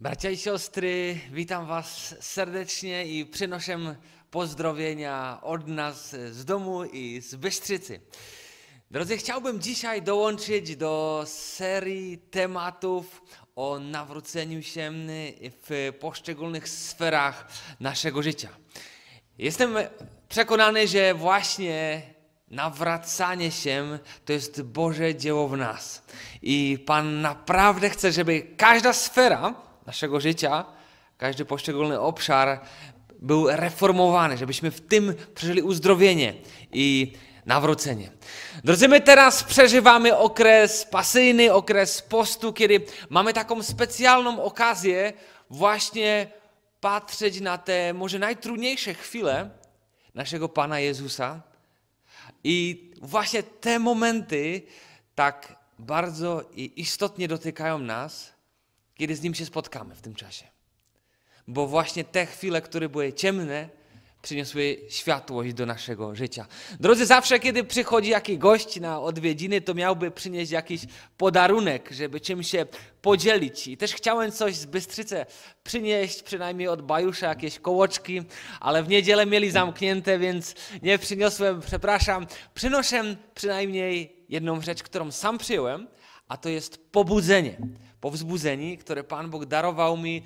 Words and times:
Bracia 0.00 0.30
i 0.30 0.36
siostry, 0.36 1.18
witam 1.32 1.66
Was 1.66 2.14
serdecznie 2.20 3.06
i 3.06 3.26
przynoszę 3.26 3.96
pozdrowienia 4.30 5.38
od 5.42 5.68
nas 5.68 6.10
z 6.10 6.44
domu 6.44 6.84
i 6.84 7.20
z 7.20 7.34
Bystrzycy. 7.34 8.00
Drodzy, 8.90 9.16
chciałbym 9.16 9.60
dzisiaj 9.60 10.02
dołączyć 10.02 10.76
do 10.76 11.24
serii 11.26 12.18
tematów 12.18 13.22
o 13.56 13.78
nawróceniu 13.78 14.62
się 14.62 14.92
w 15.68 15.92
poszczególnych 16.00 16.68
sferach 16.68 17.48
naszego 17.80 18.22
życia. 18.22 18.48
Jestem 19.38 19.74
przekonany, 20.28 20.88
że 20.88 21.14
właśnie 21.14 22.02
nawracanie 22.48 23.50
się 23.50 23.98
to 24.24 24.32
jest 24.32 24.62
Boże 24.62 25.14
dzieło 25.14 25.48
w 25.48 25.56
nas. 25.56 26.02
I 26.42 26.78
Pan 26.86 27.20
naprawdę 27.20 27.90
chce, 27.90 28.12
żeby 28.12 28.42
każda 28.56 28.92
sfera 28.92 29.69
naszego 29.86 30.20
życia, 30.20 30.64
każdy 31.18 31.44
poszczególny 31.44 32.00
obszar 32.00 32.60
był 33.18 33.50
reformowany, 33.50 34.38
żebyśmy 34.38 34.70
w 34.70 34.80
tym 34.80 35.14
przeżyli 35.34 35.62
uzdrowienie 35.62 36.34
i 36.72 37.12
nawrócenie. 37.46 38.10
Drodzy, 38.64 38.88
my 38.88 39.00
teraz 39.00 39.44
przeżywamy 39.44 40.16
okres 40.16 40.84
pasyjny, 40.84 41.52
okres 41.52 42.02
postu, 42.02 42.52
kiedy 42.52 42.80
mamy 43.10 43.32
taką 43.32 43.62
specjalną 43.62 44.42
okazję 44.42 45.12
właśnie 45.50 46.26
patrzeć 46.80 47.40
na 47.40 47.58
te 47.58 47.94
może 47.94 48.18
najtrudniejsze 48.18 48.94
chwile 48.94 49.50
naszego 50.14 50.48
Pana 50.48 50.80
Jezusa. 50.80 51.40
I 52.44 52.90
właśnie 53.02 53.42
te 53.42 53.78
momenty 53.78 54.62
tak 55.14 55.56
bardzo 55.78 56.44
i 56.54 56.72
istotnie 56.76 57.28
dotykają 57.28 57.78
nas, 57.78 58.32
kiedy 59.00 59.16
z 59.16 59.22
Nim 59.22 59.34
się 59.34 59.46
spotkamy 59.46 59.94
w 59.94 60.00
tym 60.00 60.14
czasie. 60.14 60.44
Bo 61.48 61.66
właśnie 61.66 62.04
te 62.04 62.26
chwile, 62.26 62.62
które 62.62 62.88
były 62.88 63.12
ciemne, 63.12 63.68
przyniosły 64.22 64.78
światłość 64.88 65.54
do 65.54 65.66
naszego 65.66 66.14
życia. 66.14 66.46
Drodzy, 66.80 67.06
zawsze 67.06 67.38
kiedy 67.38 67.64
przychodzi 67.64 68.10
jakiś 68.10 68.38
gość 68.38 68.80
na 68.80 69.00
odwiedziny, 69.00 69.60
to 69.60 69.74
miałby 69.74 70.10
przynieść 70.10 70.52
jakiś 70.52 70.82
podarunek, 71.16 71.90
żeby 71.92 72.20
czym 72.20 72.42
się 72.42 72.66
podzielić. 73.02 73.68
I 73.68 73.76
też 73.76 73.94
chciałem 73.94 74.32
coś 74.32 74.56
z 74.56 74.66
Bystrzyce 74.66 75.26
przynieść, 75.64 76.22
przynajmniej 76.22 76.68
od 76.68 76.82
Bajusza 76.82 77.28
jakieś 77.28 77.58
kołoczki, 77.58 78.22
ale 78.60 78.82
w 78.82 78.88
niedzielę 78.88 79.26
mieli 79.26 79.50
zamknięte, 79.50 80.18
więc 80.18 80.54
nie 80.82 80.98
przyniosłem, 80.98 81.60
przepraszam. 81.60 82.26
Przynoszę 82.54 83.16
przynajmniej 83.34 84.24
jedną 84.28 84.60
rzecz, 84.60 84.82
którą 84.82 85.10
sam 85.10 85.38
przyjąłem, 85.38 85.88
a 86.28 86.36
to 86.36 86.48
jest 86.48 86.92
pobudzenie 86.92 87.56
powzbudzeni, 88.00 88.78
które 88.78 89.04
Pan 89.04 89.30
Bóg 89.30 89.46
darował 89.46 89.96
mi 89.96 90.22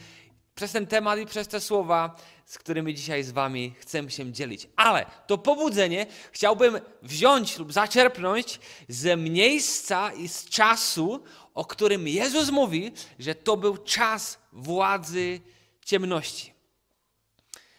przez 0.55 0.73
ten 0.73 0.87
temat 0.87 1.19
i 1.19 1.27
przez 1.27 1.49
te 1.49 1.61
słowa, 1.61 2.17
z 2.47 2.59
którymi 2.59 2.95
dzisiaj 2.95 3.23
z 3.23 3.31
Wami 3.31 3.75
chcę 3.79 4.11
się 4.11 4.33
dzielić. 4.33 4.69
Ale 4.77 5.07
to 5.27 5.39
pobudzenie 5.39 6.07
chciałbym 6.33 6.81
wziąć 7.03 7.59
lub 7.59 7.73
zaczerpnąć 7.73 8.61
ze 8.89 9.17
miejsca 9.17 10.13
i 10.13 10.29
z 10.29 10.45
czasu, 10.45 11.25
o 11.55 11.65
którym 11.65 12.09
Jezus 12.09 12.51
mówi, 12.51 12.93
że 13.19 13.35
to 13.35 13.57
był 13.57 13.77
czas 13.77 14.39
władzy 14.53 15.41
ciemności. 15.85 16.55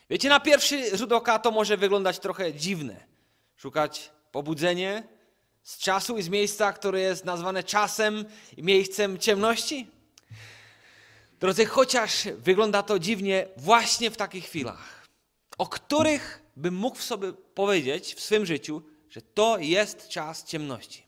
Wiecie, 0.09 0.29
na 0.29 0.39
pierwszy 0.39 0.97
rzut 0.97 1.11
oka 1.11 1.39
to 1.39 1.51
może 1.51 1.77
wyglądać 1.77 2.19
trochę 2.19 2.53
dziwne. 2.53 3.05
Szukać 3.55 4.11
pobudzenie 4.31 5.03
z 5.65 5.77
czasu 5.77 6.17
i 6.17 6.23
z 6.23 6.29
miejsca, 6.29 6.73
które 6.73 7.01
jest 7.01 7.25
nazwane 7.25 7.63
czasem 7.63 8.25
i 8.57 8.63
miejscem 8.63 9.17
ciemności? 9.17 9.87
Drodzy, 11.39 11.65
chociaż 11.65 12.27
wygląda 12.37 12.83
to 12.83 12.99
dziwnie 12.99 13.47
właśnie 13.57 14.11
w 14.11 14.17
takich 14.17 14.45
chwilach, 14.45 15.07
o 15.57 15.67
których 15.67 16.41
bym 16.55 16.75
mógł 16.75 16.97
sobie 16.97 17.33
powiedzieć 17.33 18.15
w 18.15 18.19
swym 18.19 18.45
życiu, 18.45 18.81
że 19.09 19.21
to 19.21 19.57
jest 19.57 20.07
czas 20.07 20.43
ciemności, 20.43 21.03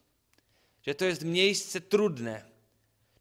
że 0.81 0.95
to 0.95 1.05
jest 1.05 1.25
miejsce 1.25 1.81
trudne. 1.81 2.57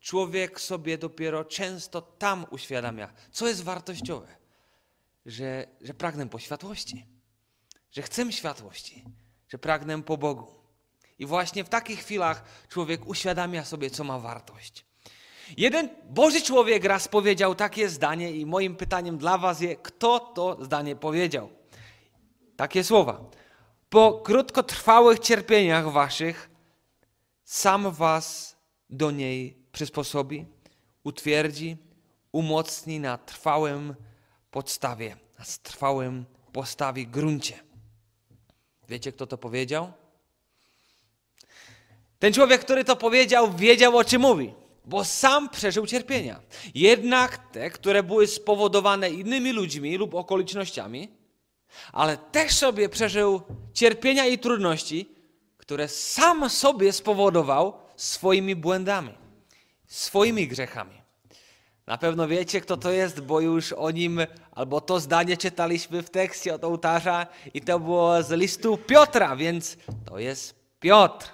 Człowiek 0.00 0.60
sobie 0.60 0.98
dopiero 0.98 1.44
często 1.44 2.02
tam 2.02 2.46
uświadamia, 2.50 3.12
co 3.32 3.48
jest 3.48 3.62
wartościowe, 3.62 4.36
że, 5.26 5.66
że 5.80 5.94
pragnę 5.94 6.28
po 6.28 6.38
światłości, 6.38 7.06
że 7.92 8.02
chcę 8.02 8.32
światłości, 8.32 9.04
że 9.48 9.58
pragnę 9.58 10.02
po 10.02 10.16
Bogu. 10.16 10.65
I 11.18 11.26
właśnie 11.26 11.64
w 11.64 11.68
takich 11.68 12.00
chwilach 12.00 12.44
człowiek 12.68 13.06
uświadamia 13.06 13.64
sobie, 13.64 13.90
co 13.90 14.04
ma 14.04 14.18
wartość. 14.18 14.84
Jeden 15.56 15.88
Boży 16.10 16.42
człowiek 16.42 16.84
raz 16.84 17.08
powiedział 17.08 17.54
takie 17.54 17.88
zdanie, 17.88 18.30
i 18.30 18.46
moim 18.46 18.76
pytaniem 18.76 19.18
dla 19.18 19.38
Was 19.38 19.60
jest, 19.60 19.80
kto 19.82 20.20
to 20.20 20.64
zdanie 20.64 20.96
powiedział? 20.96 21.48
Takie 22.56 22.84
słowa. 22.84 23.30
Po 23.88 24.12
krótkotrwałych 24.12 25.18
cierpieniach 25.18 25.90
Waszych, 25.92 26.50
sam 27.44 27.90
Was 27.90 28.56
do 28.90 29.10
niej 29.10 29.56
przysposobi, 29.72 30.46
utwierdzi, 31.04 31.76
umocni 32.32 33.00
na 33.00 33.18
trwałym 33.18 33.94
podstawie, 34.50 35.16
na 35.38 35.44
trwałym 35.62 36.24
postawie 36.52 37.06
gruncie. 37.06 37.54
Wiecie, 38.88 39.12
kto 39.12 39.26
to 39.26 39.38
powiedział? 39.38 39.92
Ten 42.18 42.32
człowiek, 42.32 42.60
który 42.60 42.84
to 42.84 42.96
powiedział, 42.96 43.52
wiedział 43.52 43.96
o 43.96 44.04
czym 44.04 44.22
mówi, 44.22 44.54
bo 44.84 45.04
sam 45.04 45.48
przeżył 45.48 45.86
cierpienia. 45.86 46.40
Jednak 46.74 47.52
te, 47.52 47.70
które 47.70 48.02
były 48.02 48.26
spowodowane 48.26 49.10
innymi 49.10 49.52
ludźmi 49.52 49.96
lub 49.96 50.14
okolicznościami, 50.14 51.08
ale 51.92 52.16
też 52.16 52.52
sobie 52.52 52.88
przeżył 52.88 53.42
cierpienia 53.72 54.26
i 54.26 54.38
trudności, 54.38 55.08
które 55.56 55.88
sam 55.88 56.50
sobie 56.50 56.92
spowodował 56.92 57.72
swoimi 57.96 58.56
błędami, 58.56 59.14
swoimi 59.86 60.48
grzechami. 60.48 61.02
Na 61.86 61.98
pewno 61.98 62.28
wiecie, 62.28 62.60
kto 62.60 62.76
to 62.76 62.90
jest, 62.90 63.20
bo 63.20 63.40
już 63.40 63.72
o 63.72 63.90
nim, 63.90 64.20
albo 64.52 64.80
to 64.80 65.00
zdanie 65.00 65.36
czytaliśmy 65.36 66.02
w 66.02 66.10
tekście 66.10 66.54
od 66.54 66.64
ołtarza 66.64 67.26
i 67.54 67.60
to 67.60 67.80
było 67.80 68.22
z 68.22 68.30
listu 68.30 68.76
Piotra, 68.76 69.36
więc 69.36 69.76
to 70.04 70.18
jest 70.18 70.65
Piotr. 70.86 71.28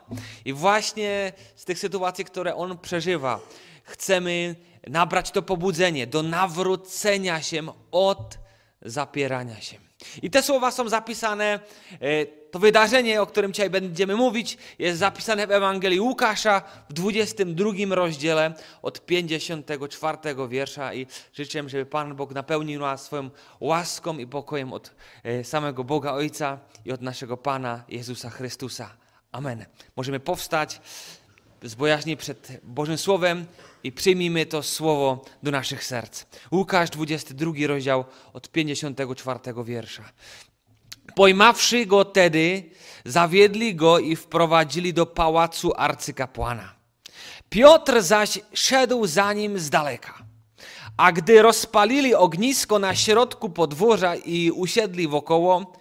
I 0.44 0.52
właśnie 0.52 1.32
z 1.56 1.64
tych 1.64 1.78
sytuacji, 1.78 2.24
które 2.24 2.54
on 2.54 2.78
przeżywa, 2.78 3.40
chcemy 3.84 4.54
nabrać 4.86 5.30
to 5.30 5.42
pobudzenie 5.42 6.06
do 6.06 6.22
nawrócenia 6.22 7.42
się 7.42 7.62
od 7.91 8.38
zapierania 8.82 9.60
się. 9.60 9.76
I 10.22 10.30
te 10.30 10.42
słowa 10.42 10.70
są 10.70 10.88
zapisane, 10.88 11.60
e, 12.00 12.26
to 12.26 12.58
wydarzenie, 12.58 13.22
o 13.22 13.26
którym 13.26 13.52
dzisiaj 13.52 13.70
będziemy 13.70 14.16
mówić, 14.16 14.58
jest 14.78 14.98
zapisane 14.98 15.46
w 15.46 15.50
Ewangelii 15.50 16.00
Łukasza 16.00 16.62
w 16.88 16.92
22 16.92 17.94
rozdziale 17.94 18.54
od 18.82 19.06
54 19.06 20.18
wiersza 20.48 20.94
i 20.94 21.06
życzę, 21.32 21.68
żeby 21.68 21.86
Pan 21.86 22.16
Bóg 22.16 22.34
napełnił 22.34 22.80
nas 22.80 23.04
swoją 23.04 23.30
łaską 23.60 24.18
i 24.18 24.26
pokojem 24.26 24.72
od 24.72 24.94
e, 25.24 25.44
samego 25.44 25.84
Boga 25.84 26.12
Ojca 26.12 26.58
i 26.84 26.92
od 26.92 27.02
naszego 27.02 27.36
Pana 27.36 27.84
Jezusa 27.88 28.30
Chrystusa. 28.30 29.01
Amen. 29.32 29.65
Możemy 29.97 30.20
powstać 30.20 30.81
z 31.62 31.75
bojaźni 31.75 32.16
przed 32.16 32.60
Bożym 32.62 32.98
Słowem 32.98 33.47
i 33.84 33.93
przyjmijmy 33.93 34.47
to 34.47 34.62
Słowo 34.62 35.25
do 35.43 35.50
naszych 35.50 35.84
serc. 35.84 36.25
Łukasz, 36.53 36.91
22 36.91 37.53
rozdział 37.66 38.04
od 38.32 38.50
54 38.50 39.38
wiersza. 39.65 40.03
Pojmawszy 41.15 41.87
go 41.87 42.04
tedy, 42.04 42.71
zawiedli 43.04 43.75
go 43.75 43.98
i 43.98 44.16
wprowadzili 44.16 44.94
do 44.94 45.06
pałacu 45.06 45.72
arcykapłana. 45.76 46.75
Piotr 47.48 48.03
zaś 48.03 48.38
szedł 48.54 49.06
za 49.06 49.32
nim 49.32 49.59
z 49.59 49.71
daleka. 49.71 50.19
A 50.97 51.12
gdy 51.12 51.42
rozpalili 51.42 52.15
ognisko 52.15 52.78
na 52.78 52.95
środku 52.95 53.51
podwórza 53.51 54.16
i 54.16 54.51
usiedli 54.51 55.09
wokoło, 55.09 55.72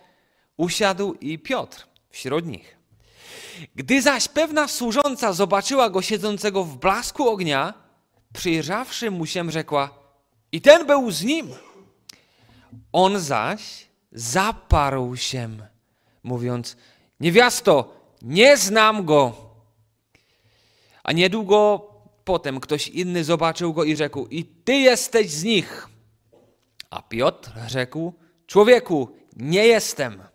usiadł 0.58 1.14
i 1.14 1.40
Piotr 1.40 1.88
wśród 2.10 2.46
nich. 2.46 2.81
Gdy 3.75 4.02
zaś 4.02 4.28
pewna 4.28 4.68
służąca 4.68 5.34
zobaczyła 5.34 5.90
go 5.90 6.02
siedzącego 6.02 6.63
w 6.63 6.78
blasku 6.78 7.30
ognia, 7.30 7.74
przyjrzawszy 8.34 9.12
mu 9.12 9.25
się, 9.25 9.52
rzekła: 9.52 9.90
I 10.52 10.62
ten 10.62 10.88
był 10.88 11.12
z 11.12 11.24
nim. 11.24 11.48
On 12.92 13.19
zaś 13.19 13.88
zaparł 14.12 15.16
się, 15.16 15.50
mówiąc: 16.24 16.78
Niewiasto, 17.19 17.94
nie 18.22 18.58
znam 18.58 19.06
go. 19.06 19.34
A 21.04 21.12
niedługo 21.12 21.88
potem 22.24 22.60
ktoś 22.60 22.88
inny 22.88 23.24
zobaczył 23.24 23.74
go 23.74 23.84
i 23.84 23.96
rzekł: 23.96 24.28
I 24.28 24.46
ty 24.46 24.74
jesteś 24.74 25.30
z 25.30 25.44
nich. 25.44 25.90
A 26.90 27.02
Piotr 27.02 27.52
rzekł: 27.68 28.13
Człowieku, 28.48 29.10
nie 29.36 29.66
jestem. 29.68 30.31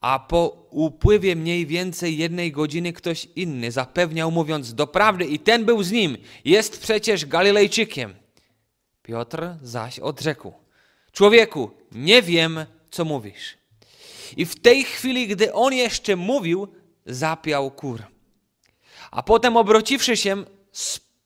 A 0.00 0.18
po 0.18 0.66
upływie 0.70 1.36
mniej 1.36 1.66
więcej 1.66 2.18
jednej 2.18 2.52
godziny 2.52 2.92
ktoś 2.92 3.28
inny 3.36 3.72
zapewniał, 3.72 4.30
mówiąc: 4.30 4.74
Doprawdy, 4.74 5.24
i 5.24 5.38
ten 5.38 5.64
był 5.64 5.82
z 5.82 5.90
nim, 5.90 6.16
jest 6.44 6.82
przecież 6.82 7.26
Galilejczykiem. 7.26 8.14
Piotr 9.02 9.48
zaś 9.62 9.98
odrzekł: 9.98 10.52
Człowieku, 11.12 11.70
nie 11.92 12.22
wiem, 12.22 12.66
co 12.90 13.04
mówisz. 13.04 13.58
I 14.36 14.46
w 14.46 14.60
tej 14.60 14.84
chwili, 14.84 15.28
gdy 15.28 15.52
on 15.52 15.72
jeszcze 15.74 16.16
mówił, 16.16 16.68
zapiał 17.06 17.70
kur. 17.70 18.02
A 19.10 19.22
potem 19.22 19.56
obróciwszy 19.56 20.16
się, 20.16 20.44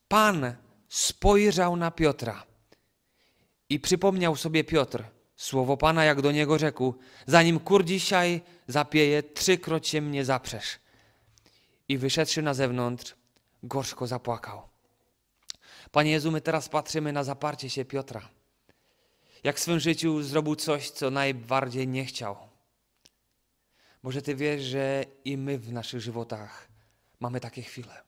Pan 0.09 0.55
spojrzał 0.88 1.76
na 1.76 1.91
Piotra. 1.91 2.44
I 3.69 3.81
przypomniał 3.81 4.37
sobie 4.37 4.65
Piotr 4.65 5.05
słowo 5.37 5.77
Pana, 5.77 6.05
jak 6.05 6.21
do 6.21 6.33
niego 6.33 6.59
rzekł: 6.59 6.95
Zanim 7.27 7.61
kur 7.61 7.85
dzisiaj 7.85 8.41
zapieje, 8.67 9.23
trzykroć 9.23 9.89
się 9.89 10.01
mnie 10.01 10.25
zaprzesz. 10.25 10.79
I 11.89 11.99
wyszedłszy 11.99 12.43
na 12.43 12.55
zewnątrz, 12.55 13.15
gorzko 13.63 14.07
zapłakał. 14.07 14.63
Panie 15.91 16.11
Jezu, 16.11 16.31
my 16.31 16.41
teraz 16.41 16.69
patrzymy 16.69 17.13
na 17.13 17.25
zaparcie 17.25 17.71
się 17.71 17.85
Piotra. 17.85 18.29
Jak 19.45 19.57
w 19.57 19.61
swym 19.61 19.81
życiu 19.81 20.23
zrobił 20.23 20.57
coś, 20.57 20.91
co 20.91 21.11
najbardziej 21.11 21.89
nie 21.89 22.05
chciał. 22.05 22.37
Może 24.03 24.23
Ty 24.23 24.35
wiesz, 24.35 24.63
że 24.63 25.05
i 25.25 25.37
my 25.37 25.59
w 25.59 25.73
naszych 25.73 26.01
żywotach 26.01 26.69
mamy 27.21 27.41
takie 27.41 27.63
chwile. 27.63 28.03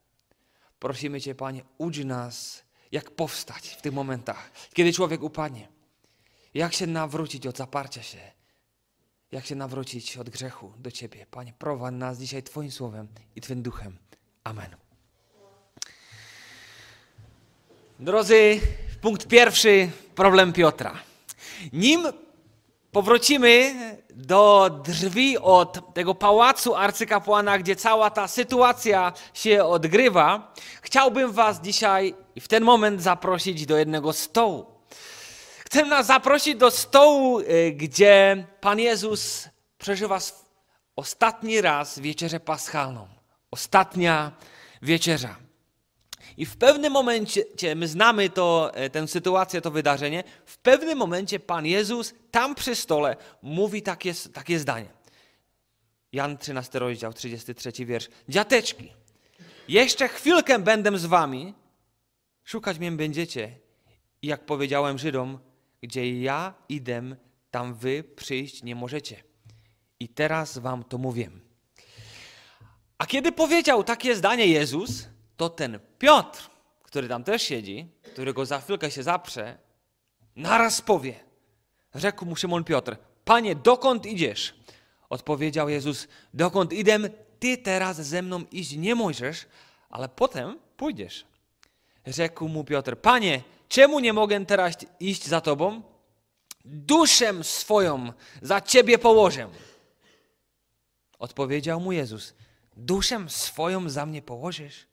Prosimy 0.79 1.21
Cię, 1.21 1.35
Panie, 1.35 1.63
ucz 1.79 1.99
nas, 1.99 2.63
jak 2.93 3.11
powstać 3.11 3.69
w 3.69 3.83
tych 3.83 3.93
momentach, 3.93 4.51
kiedy 4.75 4.93
człowiek 4.93 5.23
upadnie. 5.23 5.76
Jak 6.57 6.75
się 6.75 6.87
nawrócić 6.87 7.47
od 7.47 7.57
zaparcia 7.57 8.03
się. 8.03 8.19
Jak 9.33 9.47
się 9.47 9.55
nawrócić 9.55 10.17
od 10.17 10.31
grzechu 10.31 10.73
do 10.79 10.91
Ciebie. 10.91 11.27
Panie, 11.31 11.53
prowadź 11.59 11.95
nas 11.95 12.19
dzisiaj 12.19 12.43
Twoim 12.43 12.71
słowem 12.71 13.09
i 13.37 13.41
Twym 13.41 13.63
duchem. 13.63 13.97
Amen. 14.45 14.77
Drodzy, 18.01 18.61
punkt 19.01 19.27
pierwszy, 19.27 19.91
problem 20.15 20.53
Piotra. 20.53 20.95
Nim 21.73 22.07
powrócimy 22.93 23.75
do 24.15 24.71
drzwi 24.85 25.39
od 25.39 25.95
tego 25.95 26.15
pałacu 26.15 26.75
arcykapłana, 26.75 27.59
gdzie 27.59 27.77
cała 27.77 28.11
ta 28.11 28.29
sytuacja 28.29 29.13
się 29.35 29.65
odgrywa, 29.65 30.55
chciałbym 30.83 31.33
Was 31.33 31.61
dzisiaj 31.61 32.15
w 32.41 32.49
ten 32.49 32.65
moment 32.65 33.03
zaprosić 33.03 33.67
do 33.67 33.77
jednego 33.77 34.13
stołu. 34.13 34.76
Chcę 35.67 35.85
nas 35.85 36.07
zaprosić 36.07 36.57
do 36.57 36.71
stołu, 36.71 37.41
y, 37.41 37.73
gdzie 37.77 38.47
Pan 38.61 38.79
Jezus 38.79 39.49
przeżywa 39.79 40.19
ostatni 40.97 41.61
raz 41.61 41.99
wieczerzę 41.99 42.41
paschalną. 42.41 43.09
Ostatnia 43.51 44.33
wieczerza. 44.83 45.37
I 46.37 46.47
w 46.47 46.57
pewnym 46.57 46.93
momencie, 46.93 47.45
my 47.77 47.89
znamy 47.89 48.31
to, 48.31 48.75
e, 48.75 48.91
tę 48.91 49.09
sytuację, 49.09 49.61
to 49.61 49.71
wydarzenie, 49.71 50.25
w 50.47 50.59
pewnym 50.59 50.99
momencie 50.99 51.41
Pan 51.41 51.67
Jezus 51.67 52.15
tam 52.31 52.55
przy 52.55 52.75
stole 52.75 53.17
mówi 53.43 53.83
takie, 53.83 54.13
takie 54.33 54.59
zdanie. 54.59 54.89
Jan 56.13 56.39
13 56.39 56.79
rozdział, 56.79 57.13
33 57.13 57.87
wiersz. 57.87 58.09
Dziateczki, 58.29 58.93
jeszcze 59.69 60.09
chwilkę 60.09 60.59
będę 60.59 60.99
z 60.99 61.07
wami, 61.07 61.55
szukać 62.45 62.79
mnie 62.79 62.93
będziecie. 62.93 63.59
I 64.23 64.27
jak 64.27 64.47
powiedziałem 64.47 64.99
Żydom, 64.99 65.39
gdzie 65.87 66.21
ja 66.21 66.55
idę, 66.69 67.17
tam 67.51 67.75
wy 67.75 68.05
przyjść 68.05 68.63
nie 68.63 68.75
możecie. 68.75 69.23
I 70.01 70.09
teraz 70.09 70.59
wam 70.59 70.85
to 70.85 70.99
mówię. 70.99 71.31
A 72.99 73.07
kiedy 73.07 73.33
powiedział 73.33 73.85
takie 73.85 74.17
zdanie 74.17 74.47
Jezus, 74.47 75.09
to 75.37 75.49
ten 75.49 75.79
Piotr, 75.99 76.51
który 76.83 77.09
tam 77.09 77.25
też 77.25 77.43
siedzi, 77.43 77.87
którego 78.13 78.47
za 78.47 78.61
chwilkę 78.61 78.91
się 78.91 79.03
zaprze, 79.03 79.59
naraz 80.37 80.81
powie. 80.81 81.15
Rzekł 81.95 82.27
mu 82.27 82.37
Szymon 82.37 82.65
Piotr, 82.65 82.97
Panie, 83.25 83.55
dokąd 83.55 84.07
idziesz? 84.07 84.55
Odpowiedział 85.09 85.69
Jezus, 85.69 86.09
dokąd 86.35 86.73
idę, 86.73 86.99
ty 87.39 87.59
teraz 87.59 87.97
ze 87.97 88.23
mną 88.23 88.45
iść 88.53 88.77
nie 88.77 88.95
możesz, 88.95 89.47
ale 89.91 90.09
potem 90.09 90.59
pójdziesz. 90.77 91.27
Rzekł 92.07 92.49
mu 92.49 92.65
Piotr, 92.65 92.97
Panie, 92.97 93.43
czemu 93.69 94.01
nie 94.01 94.13
mogę 94.13 94.47
teraz 94.47 94.75
iść 95.01 95.27
za 95.27 95.41
Tobą? 95.41 95.83
Duszę 96.65 97.45
swoją 97.45 98.13
za 98.43 98.61
Ciebie 98.61 98.99
położę. 98.99 99.49
Odpowiedział 101.19 101.81
mu 101.81 101.93
Jezus, 101.93 102.35
duszę 102.77 103.25
swoją 103.29 103.89
za 103.89 104.07
mnie 104.07 104.23
położysz? 104.23 104.87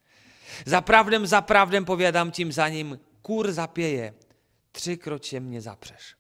Zaprawdę, 0.66 1.28
zaprawdę 1.28 1.86
powiadam 1.86 2.32
ci, 2.32 2.52
zanim 2.52 2.98
kur 3.22 3.52
zapieje, 3.52 4.14
trzykroć 4.72 5.28
się 5.28 5.42
mnie 5.42 5.62
zaprzesz. 5.62 6.16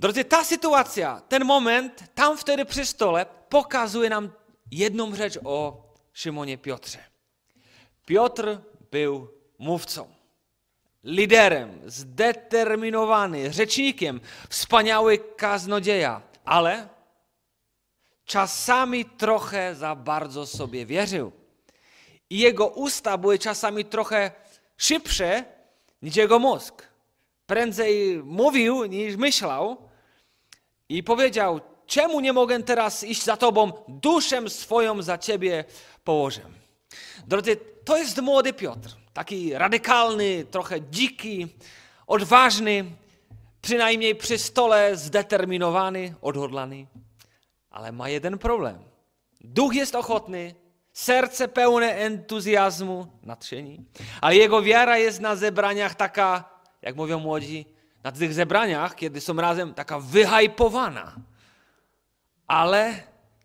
Drodzy, 0.00 0.24
ta 0.24 0.44
sytuacja, 0.44 1.22
ten 1.28 1.44
moment, 1.44 2.04
tam 2.14 2.38
wtedy 2.38 2.64
przy 2.64 2.86
stole, 2.86 3.26
pokazuje 3.48 4.10
nam 4.10 4.30
jedną 4.70 5.14
rzecz 5.14 5.38
o 5.44 5.82
Szymonie 6.12 6.58
Piotrze. 6.58 6.98
Piotr 8.06 8.58
był 8.90 9.28
mówcą, 9.58 10.08
liderem, 11.04 11.80
zdeterminowany, 11.86 13.52
rzecznikiem, 13.52 14.20
wspaniały 14.48 15.18
kaznodzieja, 15.18 16.22
ale 16.44 16.88
czasami 18.24 19.04
trochę 19.04 19.74
za 19.74 19.94
bardzo 19.94 20.46
sobie 20.46 20.86
wierzył 20.86 21.32
i 22.30 22.38
jego 22.38 22.66
usta 22.66 23.18
były 23.18 23.38
czasami 23.38 23.84
trochę 23.84 24.30
szybsze 24.76 25.44
niż 26.02 26.16
jego 26.16 26.38
mózg. 26.38 26.86
Prędzej 27.46 28.22
mówił 28.24 28.84
niż 28.84 29.16
myślał 29.16 29.76
i 30.88 31.02
powiedział: 31.02 31.60
Czemu 31.86 32.20
nie 32.20 32.32
mogę 32.32 32.62
teraz 32.62 33.04
iść 33.04 33.24
za 33.24 33.36
tobą? 33.36 33.72
Duszę 33.88 34.50
swoją 34.50 35.02
za 35.02 35.18
ciebie 35.18 35.64
położę. 36.04 36.59
Drodzy, 37.26 37.56
to 37.84 37.96
jest 37.96 38.22
młody 38.22 38.52
Piotr. 38.52 38.96
Taki 39.12 39.54
radykalny, 39.54 40.44
trochę 40.50 40.80
dziki, 40.90 41.48
odważny, 42.06 42.84
przynajmniej 43.62 44.16
przy 44.16 44.38
stole 44.38 44.96
zdeterminowany, 44.96 46.14
odhodlany. 46.22 46.86
Ale 47.70 47.92
ma 47.92 48.08
jeden 48.08 48.38
problem. 48.38 48.78
Duch 49.40 49.74
jest 49.74 49.94
ochotny, 49.94 50.54
serce 50.92 51.48
pełne 51.48 51.94
entuzjazmu, 51.94 53.06
nadsieni, 53.22 53.84
ale 54.20 54.36
jego 54.36 54.62
wiara 54.62 54.98
jest 54.98 55.20
na 55.20 55.36
zebraniach 55.36 55.94
taka, 55.94 56.44
jak 56.82 56.96
mówią 56.96 57.18
młodzi, 57.18 57.66
na 58.04 58.12
tych 58.12 58.34
zebraniach, 58.34 58.94
kiedy 58.94 59.20
są 59.20 59.36
razem, 59.36 59.74
taka 59.74 60.00
wyhajpowana. 60.00 61.16
Ale 62.46 62.94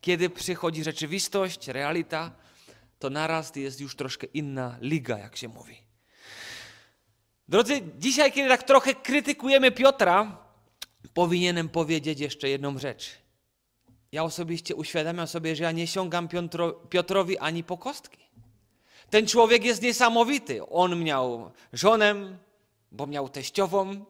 kiedy 0.01 0.29
przychodzi 0.29 0.83
rzeczywistość, 0.83 1.67
realita, 1.67 2.31
to 3.05 3.09
naraz 3.09 3.55
jest 3.55 3.81
już 3.81 3.95
troszkę 3.95 4.27
inna 4.27 4.77
liga, 4.81 5.17
jak 5.17 5.37
się 5.37 5.47
mówi. 5.47 5.77
Drodzy, 7.47 7.81
dzisiaj, 7.97 8.31
kiedy 8.31 8.49
tak 8.49 8.63
trochę 8.63 8.93
krytykujemy 8.93 9.71
Piotra, 9.71 10.37
powinienem 11.13 11.69
powiedzieć 11.69 12.19
jeszcze 12.19 12.49
jedną 12.49 12.79
rzecz. 12.79 13.11
Ja 14.11 14.23
osobiście 14.23 14.75
uświadamiam 14.75 15.27
sobie, 15.27 15.55
że 15.55 15.63
ja 15.63 15.71
nie 15.71 15.87
sięgam 15.87 16.27
Piotro, 16.27 16.71
Piotrowi 16.73 17.37
ani 17.37 17.63
po 17.63 17.77
kostki. 17.77 18.17
Ten 19.09 19.27
człowiek 19.27 19.65
jest 19.65 19.81
niesamowity. 19.81 20.65
On 20.65 21.03
miał 21.03 21.51
żonę, 21.73 22.37
bo 22.91 23.07
miał 23.07 23.29
teściową, 23.29 24.05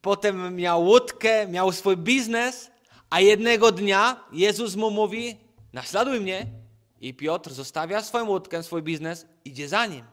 potem 0.00 0.56
miał 0.56 0.84
łódkę, 0.84 1.48
miał 1.48 1.72
swój 1.72 1.96
biznes, 1.96 2.70
a 3.10 3.20
jednego 3.20 3.72
dnia 3.72 4.24
Jezus 4.32 4.76
mu 4.76 4.90
mówi: 4.90 5.36
Naśladuj 5.72 6.20
mnie. 6.20 6.61
I 7.02 7.14
Piotr 7.14 7.52
zostawia 7.52 8.02
swoją 8.02 8.28
łódkę, 8.28 8.62
swój 8.62 8.82
biznes, 8.82 9.26
idzie 9.44 9.68
za 9.68 9.86
nim. 9.86 10.04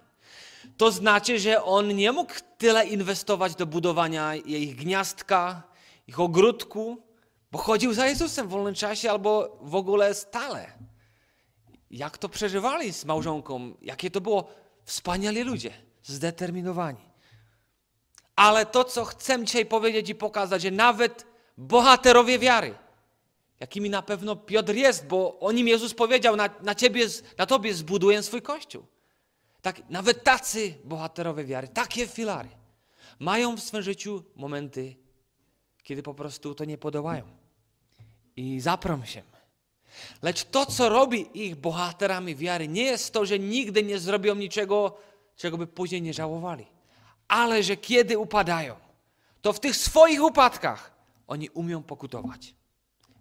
To 0.78 0.92
znaczy, 0.92 1.40
że 1.40 1.64
on 1.64 1.96
nie 1.96 2.12
mógł 2.12 2.34
tyle 2.58 2.88
inwestować 2.88 3.56
do 3.56 3.66
budowania 3.66 4.36
ich 4.36 4.76
gniazdka, 4.76 5.64
ich 6.08 6.20
ogródku, 6.20 7.04
bo 7.52 7.60
chodził 7.60 7.94
za 7.94 8.08
Jezusem 8.08 8.48
w 8.48 8.50
wolnym 8.50 8.74
czasie 8.74 9.12
albo 9.12 9.58
w 9.62 9.76
ogóle 9.76 10.14
stale. 10.14 10.74
Jak 11.92 12.18
to 12.18 12.30
przeżywali 12.30 12.94
z 12.94 13.06
małżonką? 13.06 13.74
Jakie 13.82 14.12
to 14.12 14.22
było 14.22 14.50
wspaniali 14.84 15.44
ludzie, 15.44 15.74
zdeterminowani. 16.04 17.10
Ale 18.36 18.66
to, 18.66 18.84
co 18.84 19.06
chcę 19.06 19.46
dzisiaj 19.46 19.66
powiedzieć 19.66 20.10
i 20.10 20.16
pokazać, 20.16 20.62
że 20.62 20.72
nawet 20.72 21.26
bohaterowie 21.58 22.40
wiary, 22.40 22.76
jakimi 23.60 23.90
na 23.90 24.02
pewno 24.02 24.36
Piotr 24.36 24.76
jest, 24.76 25.08
bo 25.08 25.40
o 25.40 25.52
nim 25.52 25.68
Jezus 25.68 25.94
powiedział, 25.94 26.36
na, 26.36 26.50
na, 26.62 26.76
ciebie, 26.76 27.08
na 27.38 27.46
tobie 27.46 27.74
zbuduję 27.74 28.24
swój 28.24 28.42
kościół. 28.42 28.86
Tak, 29.62 29.90
nawet 29.90 30.24
tacy 30.24 30.76
bohaterowie 30.84 31.46
wiary, 31.46 31.68
takie 31.68 32.08
filary, 32.08 32.50
mają 33.20 33.56
w 33.56 33.60
swym 33.60 33.82
życiu 33.82 34.24
momenty, 34.36 34.96
kiedy 35.84 36.04
po 36.04 36.14
prostu 36.14 36.56
to 36.56 36.66
nie 36.66 36.78
podołają 36.78 37.24
i 38.36 38.60
zaprą 38.60 39.06
się. 39.06 39.24
Lecz 40.22 40.44
to, 40.44 40.66
co 40.66 40.90
robi 40.90 41.46
ich 41.46 41.56
bohaterami 41.56 42.36
wiary, 42.36 42.68
nie 42.68 42.84
jest 42.84 43.14
to, 43.14 43.26
że 43.26 43.40
nigdy 43.40 43.84
nie 43.84 44.00
zrobią 44.00 44.36
niczego, 44.36 44.98
czego 45.36 45.58
by 45.58 45.68
później 45.68 46.02
nie 46.02 46.14
żałowali, 46.14 46.66
ale 47.28 47.64
że 47.64 47.78
kiedy 47.78 48.18
upadają, 48.18 48.76
to 49.42 49.54
w 49.54 49.60
tych 49.60 49.76
swoich 49.76 50.24
upadkach 50.24 50.92
oni 51.28 51.50
umią 51.50 51.84
pokutować. 51.84 52.54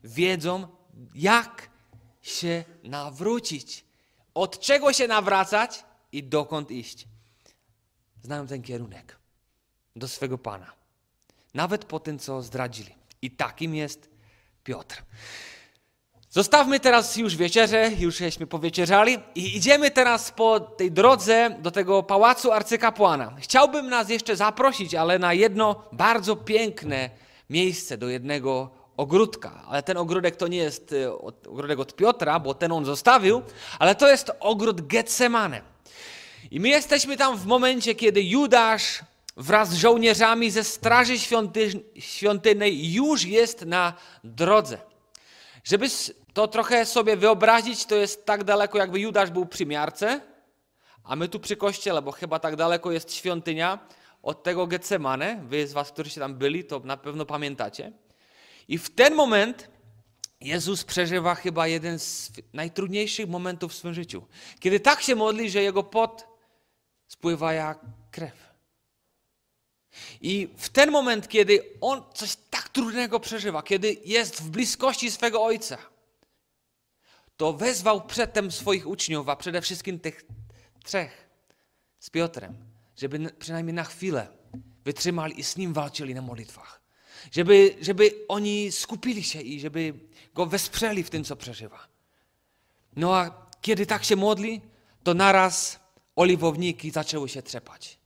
Wiedzą, 0.05 0.69
jak 1.15 1.71
się 2.23 2.65
nawrócić, 2.85 3.85
od 4.35 4.61
czego 4.61 4.93
się 4.93 5.09
nawracać 5.09 5.85
i 6.13 6.25
dokąd 6.25 6.71
iść. 6.71 7.09
Znają 8.23 8.47
ten 8.47 8.63
kierunek 8.63 9.19
do 9.97 10.09
swego 10.09 10.39
Pana. 10.39 10.73
Nawet 11.55 11.85
po 11.85 12.01
tym, 12.01 12.19
co 12.19 12.43
zdradzili. 12.43 12.95
I 13.23 13.31
takim 13.31 13.75
jest 13.75 14.11
Piotr. 14.65 15.03
Zostawmy 16.31 16.81
teraz 16.81 17.17
już 17.17 17.37
wieczerzę, 17.37 17.91
już 17.99 18.17
żeśmy 18.17 18.47
powieczerzali 18.47 19.19
i 19.35 19.57
idziemy 19.57 19.91
teraz 19.91 20.31
po 20.31 20.61
tej 20.61 20.93
drodze 20.93 21.57
do 21.61 21.71
tego 21.71 22.03
pałacu 22.03 22.53
arcykapłana. 22.53 23.37
Chciałbym 23.39 23.89
nas 23.89 24.09
jeszcze 24.11 24.37
zaprosić, 24.37 24.95
ale 24.95 25.19
na 25.19 25.35
jedno 25.35 25.83
bardzo 25.93 26.37
piękne 26.37 27.11
miejsce, 27.51 27.99
do 27.99 28.09
jednego 28.09 28.71
ogródka. 28.99 29.63
Ale 29.69 29.83
ten 29.83 29.97
ogródek 29.97 30.37
to 30.37 30.49
nie 30.49 30.59
jest 30.59 30.93
e, 30.93 31.13
ogródek 31.49 31.79
od 31.79 31.97
Piotra, 31.97 32.41
bo 32.41 32.55
ten 32.55 32.73
on 32.73 32.85
zostawił, 32.85 33.43
ale 33.79 33.95
to 33.95 34.09
jest 34.09 34.31
ogród 34.41 34.87
Getsemane. 34.87 35.61
I 36.51 36.61
my 36.61 36.69
jesteśmy 36.69 37.17
tam 37.17 37.39
w 37.39 37.47
momencie, 37.47 37.95
kiedy 37.95 38.23
Judasz 38.23 39.01
wraz 39.37 39.69
z 39.69 39.75
żołnierzami 39.75 40.51
ze 40.51 40.65
straży 40.65 41.19
świąty 41.19 41.71
świątynnej 41.99 42.93
już 42.93 43.25
jest 43.25 43.67
na 43.67 43.93
drodze. 44.25 44.79
Żeby 45.65 45.87
to 46.33 46.49
trochę 46.49 46.87
sobie 46.87 47.17
wyobrazić, 47.17 47.87
to 47.87 47.95
jest 47.95 48.27
tak 48.27 48.45
daleko, 48.45 48.79
jakby 48.79 49.01
Judasz 49.01 49.31
był 49.31 49.47
przy 49.47 49.67
miarce, 49.67 50.21
a 51.05 51.17
my 51.17 51.29
tu 51.29 51.41
przy 51.41 51.57
kościele, 51.57 52.03
bo 52.03 52.13
chyba 52.13 52.39
tak 52.39 52.57
daleko 52.57 52.93
jest 52.93 53.15
świątynia 53.15 53.79
od 54.23 54.43
tego 54.43 54.67
Getsemane. 54.67 55.43
Wy 55.49 55.67
z 55.67 55.73
was, 55.73 55.91
którzy 55.93 56.21
tam 56.21 56.35
byli, 56.35 56.65
to 56.65 56.81
na 56.85 56.97
pewno 56.97 57.27
pamiętacie. 57.27 57.93
I 58.69 58.79
w 58.79 58.91
ten 58.91 59.15
moment 59.15 59.69
Jezus 60.41 60.85
przeżywa 60.85 61.35
chyba 61.35 61.67
jeden 61.67 61.99
z 61.99 62.33
najtrudniejszych 62.53 63.29
momentów 63.29 63.73
w 63.73 63.77
swoim 63.77 63.95
życiu. 63.95 64.27
Kiedy 64.61 64.81
tak 64.81 65.03
się 65.03 65.15
modli, 65.15 65.51
że 65.51 65.63
jego 65.63 65.83
pot 65.83 66.27
spływa 67.07 67.53
jak 67.53 67.79
krew. 68.11 68.49
I 70.21 70.49
w 70.57 70.69
ten 70.69 70.91
moment, 70.91 71.29
kiedy 71.29 71.65
on 71.81 72.03
coś 72.15 72.37
tak 72.51 72.69
trudnego 72.69 73.21
przeżywa, 73.21 73.63
kiedy 73.63 73.97
jest 74.05 74.43
w 74.43 74.51
bliskości 74.51 75.11
swego 75.11 75.45
ojca, 75.45 75.79
to 77.37 77.53
wezwał 77.53 78.07
przedtem 78.07 78.53
swoich 78.53 78.87
uczniów, 78.87 79.29
a 79.29 79.37
przede 79.37 79.63
wszystkim 79.63 80.01
tych 80.01 80.25
trzech 80.85 81.29
z 81.99 82.11
Piotrem, 82.11 82.57
żeby 82.97 83.31
przynajmniej 83.39 83.75
na 83.75 83.85
chwilę 83.85 84.29
wytrzymali 84.85 85.41
i 85.41 85.45
z 85.45 85.57
nim 85.57 85.73
walczyli 85.73 86.15
na 86.15 86.23
modlitwach. 86.23 86.88
Żeby, 87.33 87.77
żeby 87.81 88.25
oni 88.29 88.73
skupili 88.73 89.23
się 89.23 89.41
i 89.41 89.61
żeby 89.61 89.95
go 90.35 90.47
wesprzeli 90.47 91.03
w 91.03 91.11
tym, 91.11 91.25
co 91.25 91.37
przeżywa. 91.37 91.89
No 92.97 93.17
a 93.17 93.47
kiedy 93.61 93.87
tak 93.87 94.05
się 94.05 94.17
modli, 94.17 94.61
to 95.03 95.15
naraz 95.15 95.81
oliwowniki 96.17 96.91
zaczęły 96.91 97.29
się 97.29 97.43
trzepać. 97.43 97.99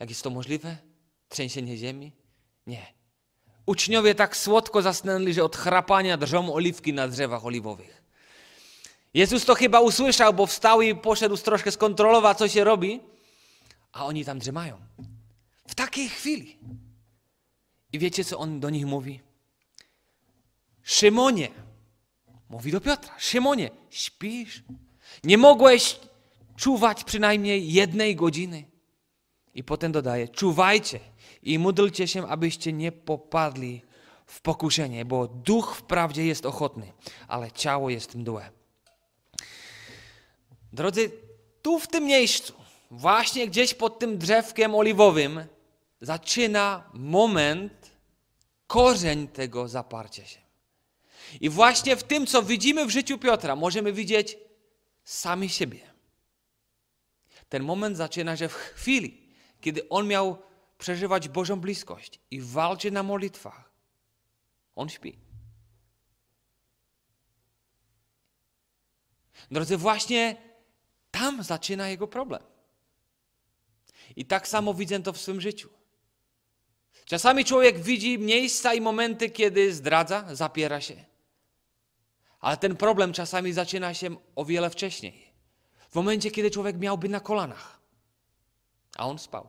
Jak 0.00 0.08
jest 0.08 0.22
to 0.22 0.30
możliwe? 0.30 0.76
Trzęsienie 1.28 1.76
ziemi? 1.76 2.12
Nie. 2.66 2.86
Uczniowie 3.66 4.14
tak 4.14 4.36
słodko 4.36 4.82
zasnęli, 4.82 5.34
że 5.34 5.44
od 5.44 5.56
chrapania 5.56 6.16
drżą 6.16 6.54
oliwki 6.54 6.92
na 6.92 7.08
drzewach 7.08 7.46
oliwowych. 7.46 8.02
Jezus 9.14 9.44
to 9.44 9.54
chyba 9.54 9.80
usłyszał, 9.80 10.34
bo 10.34 10.46
wstał 10.46 10.82
i 10.82 10.94
poszedł 10.94 11.36
troszkę 11.36 11.70
skontrolować, 11.70 12.38
co 12.38 12.48
się 12.48 12.64
robi, 12.64 13.00
a 13.92 14.06
oni 14.06 14.24
tam 14.24 14.38
drzymają. 14.38 14.76
W 15.68 15.74
takiej 15.74 16.08
chwili. 16.08 16.58
I 17.92 17.98
wiecie, 17.98 18.24
co 18.24 18.38
on 18.38 18.60
do 18.60 18.70
nich 18.70 18.86
mówi? 18.86 19.20
Szymonie, 20.82 21.48
mówi 22.50 22.72
do 22.72 22.80
Piotra, 22.80 23.14
Szymonie, 23.18 23.70
śpisz? 23.90 24.62
Nie 25.24 25.38
mogłeś 25.38 26.00
czuwać 26.56 27.04
przynajmniej 27.04 27.72
jednej 27.72 28.16
godziny? 28.16 28.64
I 29.54 29.64
potem 29.64 29.92
dodaje, 29.92 30.28
czuwajcie 30.28 31.00
i 31.42 31.58
módlcie 31.58 32.08
się, 32.08 32.28
abyście 32.28 32.72
nie 32.72 32.92
popadli 32.92 33.82
w 34.26 34.40
pokuszenie, 34.40 35.04
bo 35.04 35.28
duch 35.28 35.76
wprawdzie 35.76 36.26
jest 36.26 36.46
ochotny, 36.46 36.92
ale 37.28 37.50
ciało 37.50 37.90
jest 37.90 38.14
mdłe. 38.14 38.50
Drodzy, 40.72 41.10
tu 41.62 41.78
w 41.78 41.88
tym 41.88 42.04
miejscu, 42.04 42.52
właśnie 42.90 43.48
gdzieś 43.48 43.74
pod 43.74 43.98
tym 43.98 44.18
drzewkiem 44.18 44.74
oliwowym, 44.74 45.44
zaczyna 46.00 46.90
moment, 46.94 47.81
korzeń 48.72 49.28
tego 49.28 49.68
zaparcia 49.68 50.26
się. 50.26 50.40
I 51.40 51.48
właśnie 51.48 51.96
w 51.96 52.04
tym, 52.04 52.26
co 52.26 52.42
widzimy 52.42 52.86
w 52.86 52.90
życiu 52.90 53.18
Piotra, 53.18 53.56
możemy 53.56 53.92
widzieć 53.92 54.38
sami 55.04 55.48
siebie. 55.48 55.80
Ten 57.48 57.62
moment 57.62 57.96
zaczyna, 57.96 58.36
że 58.36 58.48
w 58.48 58.54
chwili, 58.54 59.28
kiedy 59.60 59.88
on 59.88 60.06
miał 60.06 60.42
przeżywać 60.78 61.28
Bożą 61.28 61.60
bliskość 61.60 62.20
i 62.30 62.40
walczy 62.40 62.90
na 62.90 63.02
modlitwach, 63.02 63.70
on 64.76 64.88
śpi. 64.88 65.18
Drodzy, 69.50 69.76
właśnie 69.76 70.36
tam 71.10 71.42
zaczyna 71.42 71.88
jego 71.88 72.08
problem. 72.08 72.42
I 74.16 74.24
tak 74.24 74.48
samo 74.48 74.74
widzę 74.74 75.02
to 75.02 75.12
w 75.12 75.18
swym 75.18 75.40
życiu. 75.40 75.81
Czasami 77.04 77.44
człowiek 77.44 77.78
widzi 77.78 78.18
miejsca 78.18 78.74
i 78.74 78.80
momenty, 78.80 79.30
kiedy 79.30 79.74
zdradza, 79.74 80.34
zapiera 80.34 80.80
się. 80.80 81.04
Ale 82.40 82.56
ten 82.56 82.76
problem 82.76 83.12
czasami 83.12 83.52
zaczyna 83.52 83.94
się 83.94 84.16
o 84.36 84.44
wiele 84.44 84.70
wcześniej. 84.70 85.32
W 85.90 85.94
momencie, 85.94 86.30
kiedy 86.30 86.50
człowiek 86.50 86.78
miałby 86.78 87.08
na 87.08 87.20
kolanach 87.20 87.82
a 88.96 89.06
on 89.06 89.18
spał. 89.18 89.48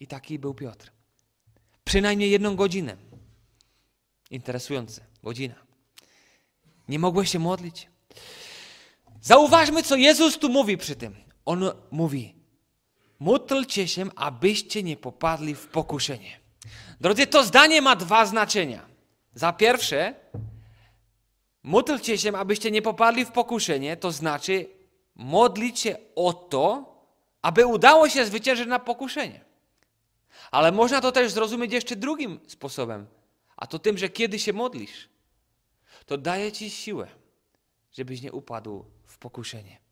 I 0.00 0.06
taki 0.06 0.38
był 0.38 0.54
Piotr. 0.54 0.92
Przynajmniej 1.84 2.30
jedną 2.30 2.56
godzinę. 2.56 2.96
Interesujące. 4.30 5.04
Godzina. 5.22 5.54
Nie 6.88 6.98
mogłeś 6.98 7.30
się 7.30 7.38
modlić. 7.38 7.88
Zauważmy, 9.20 9.82
co 9.82 9.96
Jezus 9.96 10.38
tu 10.38 10.48
mówi 10.48 10.76
przy 10.76 10.96
tym. 10.96 11.16
On 11.44 11.64
mówi: 11.90 12.34
Módlcie 13.18 13.88
się, 13.88 14.06
abyście 14.16 14.82
nie 14.82 14.96
popadli 14.96 15.54
w 15.54 15.66
pokuszenie. 15.66 16.40
Drodzy, 17.00 17.26
to 17.26 17.44
zdanie 17.44 17.82
ma 17.82 17.96
dwa 17.96 18.26
znaczenia. 18.26 18.86
Za 19.34 19.52
pierwsze, 19.52 20.14
módlcie 21.62 22.18
się, 22.18 22.36
abyście 22.36 22.70
nie 22.70 22.82
popadli 22.82 23.24
w 23.24 23.32
pokuszenie, 23.32 23.96
to 23.96 24.12
znaczy 24.12 24.66
modlić 25.14 25.80
się 25.80 25.96
o 26.16 26.32
to, 26.32 26.94
aby 27.42 27.66
udało 27.66 28.08
się 28.08 28.26
zwyciężyć 28.26 28.66
na 28.68 28.78
pokuszenie. 28.78 29.44
Ale 30.50 30.72
można 30.72 31.00
to 31.00 31.12
też 31.12 31.32
zrozumieć 31.32 31.72
jeszcze 31.72 31.96
drugim 31.96 32.40
sposobem, 32.46 33.06
a 33.56 33.66
to 33.66 33.78
tym, 33.78 33.98
że 33.98 34.08
kiedy 34.08 34.38
się 34.38 34.52
modlisz, 34.52 35.08
to 36.06 36.18
daje 36.18 36.52
ci 36.52 36.70
siłę, 36.70 37.08
żebyś 37.92 38.22
nie 38.22 38.32
upadł 38.32 38.84
w 39.06 39.18
pokuszenie. 39.18 39.87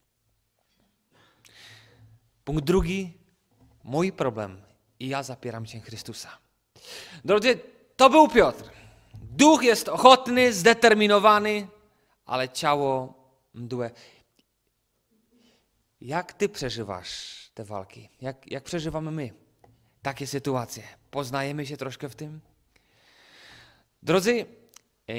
Punkt 2.46 2.64
drugi, 2.64 3.12
mój 3.84 4.12
problem 4.12 4.62
i 5.00 5.08
ja 5.08 5.22
zapieram 5.22 5.66
się 5.66 5.80
Chrystusa. 5.80 6.38
Drodzy, 7.24 7.60
to 7.96 8.10
był 8.10 8.28
Piotr. 8.28 8.64
Duch 9.14 9.62
jest 9.62 9.88
ochotny, 9.88 10.52
zdeterminowany, 10.52 11.68
ale 12.26 12.48
ciało 12.48 13.14
mdłe. 13.54 13.90
Jak 16.00 16.32
ty 16.32 16.48
przeżywasz 16.48 17.10
te 17.54 17.64
walki? 17.64 18.08
Jak, 18.20 18.50
jak 18.50 18.64
przeżywamy 18.64 19.10
my 19.10 19.30
takie 20.02 20.26
sytuacje? 20.26 20.82
Poznajemy 21.10 21.66
się 21.66 21.76
troszkę 21.76 22.08
w 22.08 22.14
tym? 22.14 22.40
Drodzy, 24.02 24.46
e, 25.08 25.14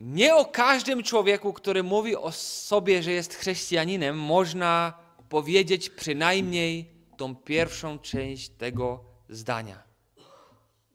nie 0.00 0.34
o 0.34 0.44
każdym 0.44 1.02
człowieku, 1.02 1.52
który 1.52 1.82
mówi 1.82 2.16
o 2.16 2.32
sobie, 2.32 3.02
że 3.02 3.12
jest 3.12 3.34
chrześcijaninem, 3.34 4.18
można 4.18 4.94
powiedzieć 5.30 5.90
przynajmniej 5.90 6.92
tą 7.16 7.36
pierwszą 7.36 7.98
część 7.98 8.48
tego 8.48 9.04
zdania. 9.28 9.82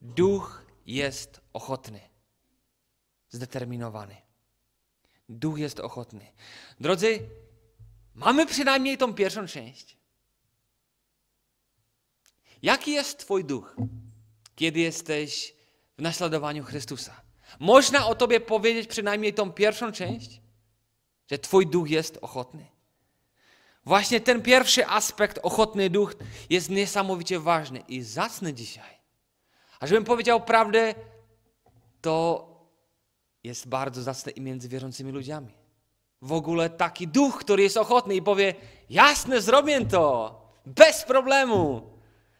Duch 0.02 0.66
jest 0.86 1.42
ochotny, 1.54 2.00
zdeterminowany. 3.30 4.16
Duch 5.30 5.58
jest 5.58 5.80
ochotny. 5.80 6.32
Drodzy, 6.80 7.30
Mamy 8.16 8.46
przynajmniej 8.46 8.98
tą 8.98 9.14
pierwszą 9.14 9.48
część. 9.48 9.98
Jaki 12.62 12.92
jest 12.92 13.20
Twój 13.20 13.46
duch, 13.46 13.76
kiedy 14.56 14.80
jesteś 14.80 15.56
w 15.98 16.02
naśladowaniu 16.02 16.64
Chrystusa? 16.64 17.22
Można 17.60 18.08
o 18.08 18.16
Tobie 18.16 18.40
powiedzieć 18.40 18.88
przynajmniej 18.88 19.34
tą 19.34 19.52
pierwszą 19.52 19.92
część, 19.92 20.42
że 21.32 21.40
Twój 21.40 21.68
duch 21.68 21.90
jest 21.90 22.18
ochotny. 22.22 22.75
Właśnie 23.86 24.20
ten 24.20 24.42
pierwszy 24.42 24.88
aspekt, 24.88 25.40
ochotny 25.44 25.90
duch, 25.90 26.16
jest 26.50 26.70
niesamowicie 26.70 27.40
ważny 27.40 27.80
i 27.88 28.02
zacny 28.02 28.54
dzisiaj. 28.54 28.96
A 29.80 29.88
żebym 29.88 30.04
powiedział 30.04 30.42
prawdę, 30.42 30.96
to 32.02 32.48
jest 33.44 33.68
bardzo 33.68 34.02
zacne 34.02 34.32
i 34.32 34.42
między 34.42 34.70
wierzącymi 34.70 35.12
ludźmi. 35.12 35.56
W 36.22 36.32
ogóle 36.32 36.70
taki 36.70 37.08
duch, 37.08 37.38
który 37.38 37.64
jest 37.64 37.78
ochotny 37.78 38.16
i 38.16 38.22
powie: 38.22 38.54
Jasne, 38.90 39.42
zrobię 39.42 39.86
to, 39.86 40.42
bez 40.66 41.04
problemu. 41.04 41.82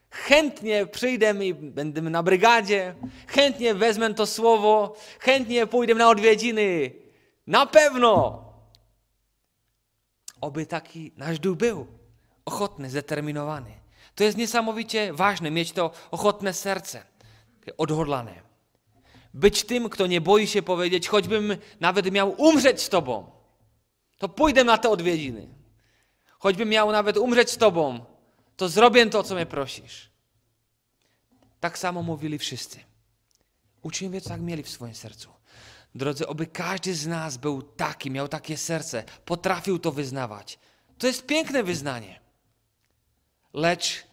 Chętnie 0.10 0.86
przyjdę 0.86 1.46
i 1.46 1.54
będę 1.54 2.02
na 2.02 2.24
brygadzie, 2.24 2.96
chętnie 3.28 3.74
wezmę 3.74 4.14
to 4.14 4.26
słowo, 4.26 4.96
chętnie 5.20 5.68
pójdę 5.68 5.96
na 5.96 6.10
odwiedziny. 6.10 6.92
Na 7.48 7.66
pewno. 7.66 8.45
Oby 10.46 10.66
taki 10.66 11.12
nasz 11.18 11.40
duch 11.40 11.58
był. 11.58 11.88
Ochotny, 12.46 12.90
zdeterminowany. 12.90 13.72
To 14.16 14.24
jest 14.24 14.38
niesamowicie 14.38 15.14
ważne, 15.14 15.52
mieć 15.52 15.72
to 15.72 15.92
ochotne 16.12 16.54
serce, 16.54 17.04
odhodlane. 17.78 18.42
Być 19.34 19.64
tym, 19.64 19.90
kto 19.90 20.08
nie 20.08 20.22
boi 20.22 20.48
się 20.48 20.62
powiedzieć, 20.62 21.08
choćbym 21.08 21.58
nawet 21.80 22.12
miał 22.12 22.42
umrzeć 22.42 22.82
z 22.82 22.90
Tobą, 22.90 23.32
to 24.18 24.30
pójdę 24.30 24.64
na 24.64 24.78
te 24.78 24.90
odwiedziny. 24.90 25.48
Choćbym 26.40 26.70
miał 26.70 26.92
nawet 26.92 27.18
umrzeć 27.18 27.52
z 27.52 27.58
Tobą, 27.58 28.06
to 28.58 28.70
zrobię 28.70 29.06
to, 29.06 29.24
co 29.24 29.36
mnie 29.36 29.46
prosisz. 29.46 30.10
Tak 31.60 31.78
samo 31.78 32.04
mówili 32.04 32.38
wszyscy. 32.38 32.80
Uczniowie 33.82 34.22
tak 34.22 34.42
mieli 34.42 34.64
w 34.64 34.70
swoim 34.70 34.96
sercu. 34.96 35.30
Drodzy, 35.96 36.28
oby 36.28 36.48
każdy 36.48 36.96
z 36.96 37.08
nas 37.08 37.38
był 37.38 37.62
taki, 37.62 38.12
miał 38.12 38.28
takie 38.28 38.58
serce, 38.58 39.04
potrafił 39.26 39.80
to 39.80 39.92
wyznawać. 39.92 40.60
To 40.98 41.08
jest 41.08 41.26
piękne 41.26 41.64
wyznanie. 41.64 42.20
Lecz 43.54 44.08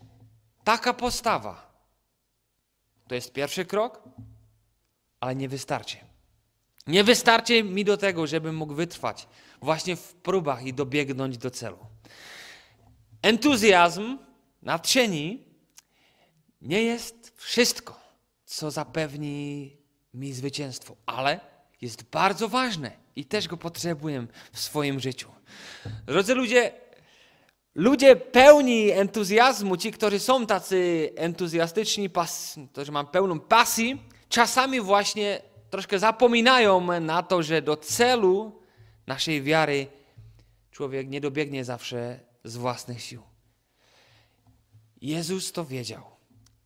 taka 0.64 0.94
postawa 0.94 1.72
to 3.08 3.14
jest 3.14 3.32
pierwszy 3.32 3.64
krok, 3.64 4.02
ale 5.20 5.34
nie 5.36 5.48
wystarczy. 5.48 5.96
Nie 6.86 7.04
wystarczy 7.04 7.62
mi 7.62 7.84
do 7.84 7.96
tego, 7.96 8.26
żebym 8.26 8.56
mógł 8.56 8.74
wytrwać 8.74 9.28
właśnie 9.60 9.96
w 9.96 10.14
próbach 10.14 10.62
i 10.62 10.74
dobiegnąć 10.74 11.38
do 11.38 11.50
celu. 11.50 11.78
Entuzjazm 13.22 14.18
nadsieni 14.62 15.44
nie 16.60 16.82
jest 16.82 17.32
wszystko, 17.36 18.00
co 18.44 18.70
zapewni 18.70 19.76
mi 20.14 20.32
zwycięstwo, 20.32 20.96
ale 21.06 21.51
jest 21.82 22.02
bardzo 22.02 22.48
ważne 22.48 22.90
i 23.16 23.24
też 23.24 23.48
go 23.48 23.56
potrzebuję 23.56 24.26
w 24.52 24.60
swoim 24.60 25.00
życiu. 25.00 25.30
Drodzy 26.06 26.34
ludzie, 26.34 26.72
ludzie 27.74 28.16
pełni 28.16 28.90
entuzjazmu, 28.90 29.76
ci, 29.76 29.92
którzy 29.92 30.18
są 30.18 30.46
tacy 30.46 31.10
entuzjastyczni, 31.16 32.10
pas, 32.10 32.56
którzy 32.72 32.92
mają 32.92 33.06
pełną 33.06 33.40
pasji, 33.40 34.02
czasami 34.28 34.80
właśnie 34.80 35.42
troszkę 35.70 35.98
zapominają 35.98 37.00
na 37.00 37.22
to, 37.22 37.42
że 37.42 37.62
do 37.62 37.76
celu 37.76 38.62
naszej 39.06 39.42
wiary 39.42 39.86
człowiek 40.70 41.08
nie 41.08 41.20
dobiegnie 41.20 41.64
zawsze 41.64 42.20
z 42.44 42.56
własnych 42.56 43.02
sił. 43.02 43.22
Jezus 45.00 45.52
to 45.52 45.64
wiedział. 45.64 46.02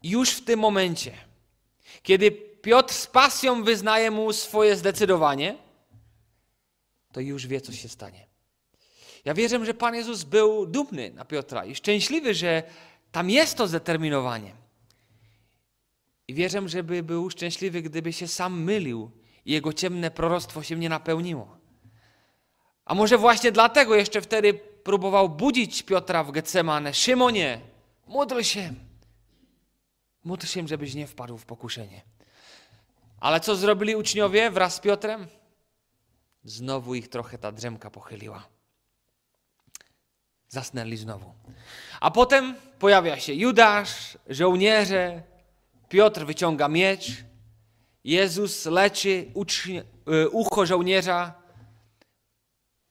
Już 0.02 0.30
w 0.30 0.44
tym 0.44 0.60
momencie, 0.60 1.12
kiedy 2.02 2.55
Piotr 2.66 2.94
z 2.94 3.06
pasją 3.06 3.64
wyznaje 3.64 4.10
mu 4.10 4.32
swoje 4.32 4.76
zdecydowanie, 4.76 5.56
to 7.12 7.20
już 7.20 7.46
wie, 7.46 7.60
co 7.60 7.72
się 7.72 7.88
stanie. 7.88 8.26
Ja 9.24 9.34
wierzę, 9.34 9.64
że 9.64 9.74
Pan 9.74 9.94
Jezus 9.94 10.24
był 10.24 10.66
dumny 10.66 11.10
na 11.10 11.24
Piotra 11.24 11.64
i 11.64 11.74
szczęśliwy, 11.74 12.34
że 12.34 12.62
tam 13.12 13.30
jest 13.30 13.56
to 13.56 13.66
zdeterminowanie. 13.68 14.52
I 16.28 16.34
wierzę, 16.34 16.68
żeby 16.68 17.02
był 17.02 17.30
szczęśliwy, 17.30 17.82
gdyby 17.82 18.12
się 18.12 18.28
sam 18.28 18.62
mylił 18.62 19.10
i 19.44 19.52
jego 19.52 19.72
ciemne 19.72 20.10
proroctwo 20.10 20.62
się 20.62 20.76
nie 20.76 20.88
napełniło. 20.88 21.58
A 22.84 22.94
może 22.94 23.18
właśnie 23.18 23.52
dlatego 23.52 23.94
jeszcze 23.94 24.20
wtedy 24.20 24.54
próbował 24.84 25.28
budzić 25.28 25.82
Piotra 25.82 26.24
w 26.24 26.32
Getsemane. 26.32 26.94
Szymonie, 26.94 27.60
módl 28.06 28.42
się. 28.42 28.74
Módl 30.24 30.46
się, 30.46 30.68
żebyś 30.68 30.94
nie 30.94 31.06
wpadł 31.06 31.38
w 31.38 31.44
pokuszenie. 31.44 32.15
Ale 33.20 33.40
co 33.40 33.56
zrobili 33.56 33.96
uczniowie 33.96 34.50
wraz 34.50 34.74
z 34.74 34.80
Piotrem? 34.80 35.26
Znowu 36.44 36.94
ich 36.94 37.08
trochę 37.08 37.38
ta 37.38 37.52
drzemka 37.52 37.90
pochyliła. 37.90 38.46
Zasnęli 40.48 40.96
znowu. 40.96 41.34
A 42.00 42.10
potem 42.10 42.54
pojawia 42.78 43.20
się 43.20 43.34
Judasz, 43.34 44.18
żołnierze, 44.28 45.22
Piotr 45.88 46.26
wyciąga 46.26 46.68
miecz, 46.68 47.24
Jezus 48.04 48.66
leczy 48.66 49.32
y, 50.08 50.28
ucho 50.28 50.66
żołnierza, 50.66 51.34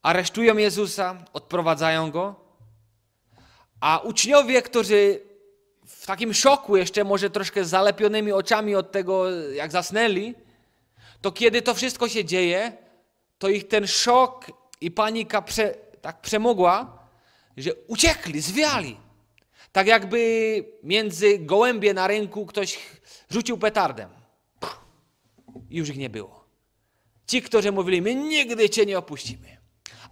aresztują 0.01 0.57
Jezusa, 0.57 1.25
odprowadzają 1.33 2.11
go, 2.11 2.35
a 3.79 3.99
uczniowie, 3.99 4.61
którzy 4.61 5.21
w 6.05 6.07
takim 6.07 6.33
szoku 6.33 6.77
jeszcze, 6.77 7.03
może 7.03 7.29
troszkę 7.29 7.65
zalepionymi 7.65 8.31
oczami 8.31 8.75
od 8.75 8.91
tego, 8.91 9.31
jak 9.31 9.71
zasnęli, 9.71 10.35
to 11.21 11.31
kiedy 11.31 11.61
to 11.61 11.73
wszystko 11.73 12.09
się 12.09 12.25
dzieje, 12.25 12.77
to 13.37 13.49
ich 13.49 13.67
ten 13.67 13.87
szok 13.87 14.45
i 14.81 14.91
panika 14.91 15.41
prze, 15.41 15.75
tak 16.01 16.21
przemogła, 16.21 17.07
że 17.57 17.75
uciekli, 17.75 18.41
zwiali. 18.41 18.97
Tak 19.71 19.87
jakby 19.87 20.19
między 20.83 21.39
gołębie 21.39 21.93
na 21.93 22.07
rynku 22.07 22.45
ktoś 22.45 22.79
rzucił 23.29 23.57
petardem. 23.57 24.09
Już 25.69 25.89
ich 25.89 25.97
nie 25.97 26.09
było. 26.09 26.45
Ci, 27.27 27.41
którzy 27.41 27.71
mówili, 27.71 28.01
my 28.01 28.15
nigdy 28.15 28.69
Cię 28.69 28.85
nie 28.85 28.97
opuścimy. 28.97 29.57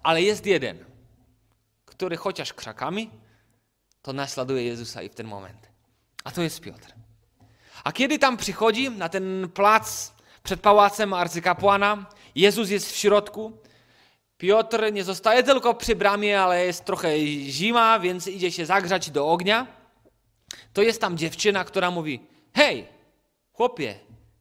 Ale 0.04 0.22
jest 0.22 0.46
jeden, 0.46 0.86
który 1.86 2.18
chociaż 2.18 2.54
krzakami, 2.54 3.10
to 4.02 4.14
naśladuje 4.14 4.64
Jezusa 4.64 5.02
i 5.02 5.10
w 5.10 5.16
ten 5.16 5.28
moment. 5.28 5.73
A 6.24 6.32
to 6.32 6.42
jest 6.42 6.62
Piotr. 6.62 6.94
A 7.84 7.92
kiedy 7.92 8.20
tam 8.20 8.38
przychodzi 8.38 8.90
na 8.90 9.10
ten 9.10 9.50
plac 9.54 10.12
przed 10.44 10.62
pałacem 10.62 11.14
arcykapłana, 11.14 12.06
Jezus 12.36 12.70
jest 12.70 12.92
w 12.92 12.96
środku, 12.96 13.58
Piotr 14.38 14.94
nie 14.94 15.04
zostaje 15.04 15.44
tylko 15.44 15.74
przy 15.74 15.96
bramie, 15.96 16.42
ale 16.42 16.66
jest 16.66 16.86
trochę 16.86 17.20
zima, 17.26 18.00
więc 18.00 18.28
idzie 18.28 18.52
się 18.52 18.66
zagrzać 18.66 19.10
do 19.10 19.32
ognia. 19.32 19.68
To 20.74 20.82
jest 20.82 21.02
tam 21.02 21.18
dziewczyna, 21.18 21.64
która 21.64 21.92
mówi: 21.92 22.20
Hej, 22.56 22.88
chłopie, 23.54 23.96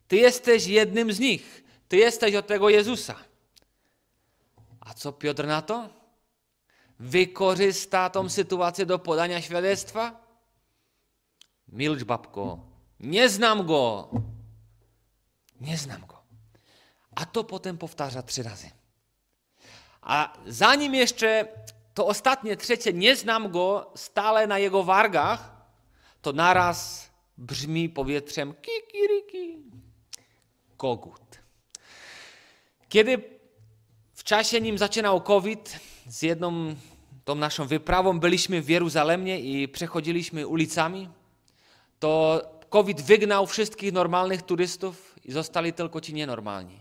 ty 0.09 0.17
jesteś 0.17 0.67
jednym 0.67 1.13
z 1.13 1.21
nich, 1.21 1.65
ty 1.89 1.97
jesteś 1.97 2.35
od 2.35 2.47
tego 2.47 2.69
Jezusa. 2.69 3.15
A 4.81 4.95
co 4.95 5.13
Piotr 5.13 5.47
na 5.47 5.63
to? 5.63 5.89
Wykorzysta 6.99 8.11
tą 8.11 8.29
sytuację 8.29 8.87
do 8.87 8.99
podania 8.99 9.41
świadectwa? 9.41 10.22
Milcz, 11.73 12.05
babko, 12.05 12.59
nie 13.01 13.29
znam 13.29 13.67
go. 13.67 14.11
Nie 15.61 15.77
znam 15.77 16.07
go. 16.07 16.23
A 17.15 17.27
to 17.27 17.45
potem 17.45 17.79
powtarza 17.79 18.23
trzy 18.23 18.43
razy. 18.43 18.71
A 20.01 20.33
zanim 20.47 20.95
jeszcze 20.95 21.49
to 21.95 22.07
ostatnie, 22.07 22.57
trzecie, 22.57 22.93
nie 22.93 23.17
znam 23.17 23.51
go, 23.51 23.93
stale 23.95 24.47
na 24.47 24.59
jego 24.59 24.85
wargach, 24.85 25.51
to 26.23 26.33
naraz 26.33 27.11
brzmi 27.39 27.89
powietrzem 27.89 28.55
kikiriki, 28.55 29.63
kogut. 30.77 31.41
Kiedy 32.89 33.39
w 34.15 34.25
czasie, 34.25 34.61
nim 34.61 34.79
zaczynał 34.79 35.21
COVID, 35.21 35.81
z 36.07 36.23
jedną 36.23 36.75
tą 37.25 37.35
naszą 37.35 37.67
wyprawą 37.67 38.21
byliśmy 38.21 38.63
w 38.63 38.69
Jeruzalemie 38.69 39.41
i 39.41 39.69
przechodziliśmy 39.69 40.47
ulicami, 40.47 41.09
to 42.03 42.43
COVID 42.69 43.01
wygnał 43.01 43.47
wszystkich 43.47 43.93
normalnych 43.93 44.43
turystów 44.43 45.15
i 45.25 45.33
zostali 45.33 45.73
tylko 45.73 46.01
ci 46.01 46.15
nienormalni. 46.15 46.79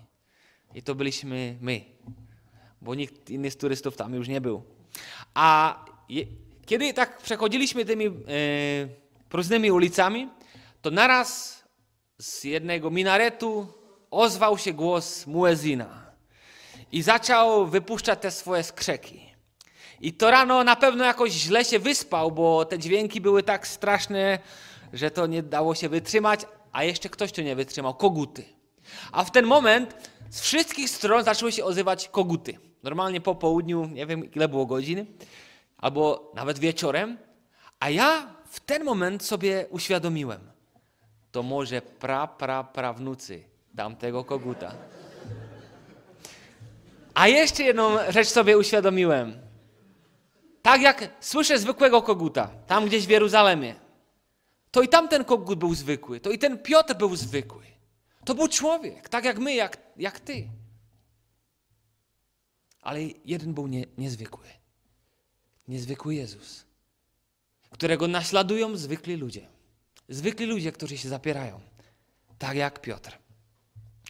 I 0.76 0.82
to 0.84 0.96
byliśmy 0.96 1.58
my 1.62 1.86
bo 2.82 2.96
nikt 2.96 3.30
inny 3.30 3.52
z 3.52 3.58
turystów 3.58 3.98
tam 3.98 4.14
już 4.14 4.28
nie 4.28 4.42
był. 4.42 4.64
A 5.34 5.76
je, 6.10 6.26
kiedy 6.66 6.94
tak 6.94 7.18
przechodziliśmy 7.18 7.86
tymi 7.86 8.06
e, 8.06 8.12
próżnymi 9.30 9.72
ulicami, 9.72 10.30
to 10.82 10.92
naraz 10.92 11.62
z 12.20 12.44
jednego 12.44 12.92
minaretu 12.92 13.68
ozwał 14.12 14.58
się 14.58 14.74
głos 14.74 15.28
muezina 15.28 16.12
i 16.92 17.02
zaczął 17.02 17.68
wypuszczać 17.68 18.20
te 18.22 18.32
swoje 18.32 18.64
skrzeki. 18.64 19.32
I 20.02 20.14
to 20.14 20.32
rano 20.32 20.64
na 20.64 20.76
pewno 20.76 21.06
jakoś 21.06 21.32
źle 21.32 21.66
się 21.66 21.80
wyspał, 21.80 22.32
bo 22.32 22.66
te 22.66 22.80
dźwięki 22.80 23.22
były 23.22 23.44
tak 23.44 23.68
straszne, 23.68 24.40
że 24.94 25.12
to 25.12 25.28
nie 25.28 25.44
dało 25.44 25.76
się 25.76 25.90
wytrzymać, 25.90 26.42
a 26.72 26.84
jeszcze 26.84 27.10
ktoś 27.10 27.32
to 27.32 27.42
nie 27.42 27.56
wytrzymał 27.56 27.94
koguty. 27.94 28.44
A 29.12 29.24
w 29.24 29.32
ten 29.32 29.46
moment 29.46 30.12
z 30.30 30.42
wszystkich 30.42 30.90
stron 30.90 31.24
zaczęły 31.24 31.52
się 31.52 31.66
ozywać 31.66 32.08
koguty. 32.08 32.58
Normalnie 32.84 33.22
po 33.22 33.36
południu, 33.36 33.86
nie 33.86 34.06
wiem 34.06 34.34
ile 34.34 34.48
było 34.48 34.66
godzin, 34.66 35.06
albo 35.78 36.32
nawet 36.36 36.60
wieczorem, 36.60 37.18
a 37.80 37.90
ja 37.90 38.36
w 38.50 38.60
ten 38.60 38.84
moment 38.84 39.24
sobie 39.24 39.66
uświadomiłem, 39.70 40.42
to 41.32 41.44
może 41.44 41.82
pra, 41.82 42.28
pra, 42.28 42.64
prawnucy 42.64 43.44
tamtego 43.76 44.24
koguta. 44.24 44.72
A 47.14 47.28
jeszcze 47.28 47.64
jedną 47.64 47.98
rzecz 48.10 48.28
sobie 48.28 48.58
uświadomiłem. 48.58 49.40
Tak 50.62 50.82
jak 50.82 51.10
słyszę 51.20 51.60
zwykłego 51.60 52.02
koguta, 52.02 52.50
tam 52.68 52.86
gdzieś 52.86 53.08
w 53.08 53.10
Jeruzalemie, 53.10 53.76
to 54.72 54.82
i 54.82 54.88
tamten 54.88 55.26
kogut 55.26 55.60
był 55.60 55.76
zwykły, 55.76 56.20
to 56.20 56.32
i 56.32 56.38
ten 56.40 56.58
Piotr 56.58 56.96
był 56.96 57.16
zwykły. 57.16 57.64
To 58.26 58.36
był 58.36 58.48
człowiek, 58.48 59.10
tak 59.10 59.26
jak 59.26 59.40
my, 59.40 59.54
jak, 59.54 59.78
jak 59.98 60.20
ty. 60.20 60.50
Ale 62.82 63.00
jeden 63.26 63.54
był 63.54 63.68
nie, 63.68 63.86
niezwykły. 63.98 64.46
Niezwykły 65.68 66.16
Jezus, 66.16 66.66
którego 67.70 68.08
naśladują 68.08 68.78
zwykli 68.78 69.16
ludzie. 69.16 69.48
Zwykli 70.10 70.46
ludzie, 70.46 70.72
którzy 70.72 70.98
się 70.98 71.10
zapierają, 71.10 71.62
tak 72.38 72.58
jak 72.58 72.82
Piotr. 72.82 73.18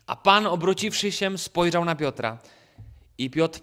A 0.05 0.15
Pan, 0.15 0.45
obróciwszy 0.45 1.11
się, 1.11 1.37
spojrzał 1.37 1.85
na 1.85 1.95
Piotra 1.95 2.39
i 3.17 3.29
Piotr 3.29 3.59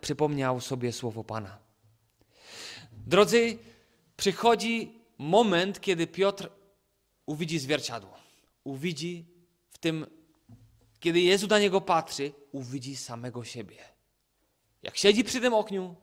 przypomniał 0.00 0.60
sobie 0.60 0.92
słowo 0.92 1.24
Pana. 1.24 1.58
Drodzy, 2.92 3.58
przychodzi 4.16 5.03
moment, 5.18 5.80
kiedy 5.80 6.06
Piotr 6.06 6.50
uwidzi 7.26 7.58
zwierciadło. 7.58 8.14
Uwidzi 8.64 9.26
w 9.70 9.78
tym, 9.78 10.06
kiedy 11.00 11.20
Jezus 11.20 11.50
na 11.50 11.58
niego 11.58 11.80
patrzy, 11.80 12.32
uwidzi 12.52 12.96
samego 12.96 13.44
siebie. 13.44 13.76
Jak 14.82 14.96
siedzi 14.96 15.24
przy 15.24 15.40
tym 15.40 15.54
okniu, 15.54 15.94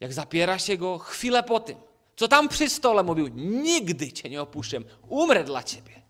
jak 0.00 0.12
zapiera 0.12 0.58
się 0.58 0.76
go 0.76 0.98
chwilę 0.98 1.42
po 1.42 1.60
tym, 1.60 1.78
co 2.16 2.28
tam 2.28 2.48
przy 2.48 2.68
stole 2.68 3.02
mówił, 3.02 3.28
nigdy 3.34 4.12
cię 4.12 4.30
nie 4.30 4.42
opuszczę, 4.42 4.78
umrę 5.08 5.44
dla 5.44 5.62
ciebie. 5.62 6.02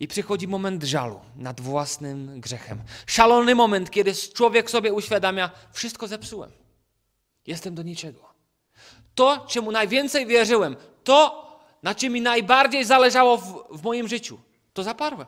I 0.00 0.08
przychodzi 0.08 0.48
moment 0.48 0.84
żalu 0.84 1.20
nad 1.36 1.60
własnym 1.60 2.40
grzechem. 2.40 2.82
Szalony 3.06 3.54
moment, 3.54 3.90
kiedy 3.90 4.14
człowiek 4.14 4.70
sobie 4.70 4.92
uświadamia, 4.92 5.50
wszystko 5.72 6.08
zepsułem. 6.08 6.52
Jestem 7.46 7.74
do 7.74 7.82
niczego. 7.82 8.37
To, 9.18 9.46
czemu 9.48 9.72
najwięcej 9.72 10.26
wierzyłem, 10.26 10.76
to, 11.04 11.48
na 11.82 11.94
czym 11.94 12.12
mi 12.12 12.20
najbardziej 12.20 12.84
zależało 12.84 13.38
w, 13.38 13.64
w 13.70 13.82
moim 13.82 14.08
życiu, 14.08 14.38
to 14.72 14.82
zaparłem. 14.82 15.26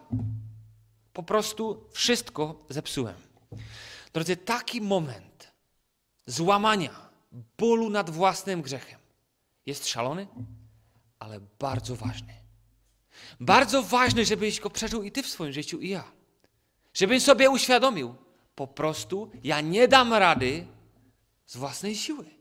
Po 1.12 1.22
prostu 1.22 1.84
wszystko 1.92 2.64
zepsułem. 2.68 3.14
Drodzy, 4.12 4.36
taki 4.36 4.80
moment 4.80 5.52
złamania, 6.26 7.10
bólu 7.58 7.90
nad 7.90 8.10
własnym 8.10 8.62
grzechem 8.62 9.00
jest 9.66 9.88
szalony, 9.88 10.26
ale 11.18 11.40
bardzo 11.58 11.96
ważny. 11.96 12.34
Bardzo 13.40 13.82
ważny, 13.82 14.24
żebyś 14.24 14.60
go 14.60 14.70
przeżył 14.70 15.02
i 15.02 15.12
ty 15.12 15.22
w 15.22 15.28
swoim 15.28 15.52
życiu, 15.52 15.80
i 15.80 15.88
ja. 15.88 16.04
Żebym 16.94 17.20
sobie 17.20 17.50
uświadomił, 17.50 18.14
po 18.54 18.66
prostu 18.66 19.30
ja 19.44 19.60
nie 19.60 19.88
dam 19.88 20.14
rady 20.14 20.66
z 21.46 21.56
własnej 21.56 21.96
siły. 21.96 22.39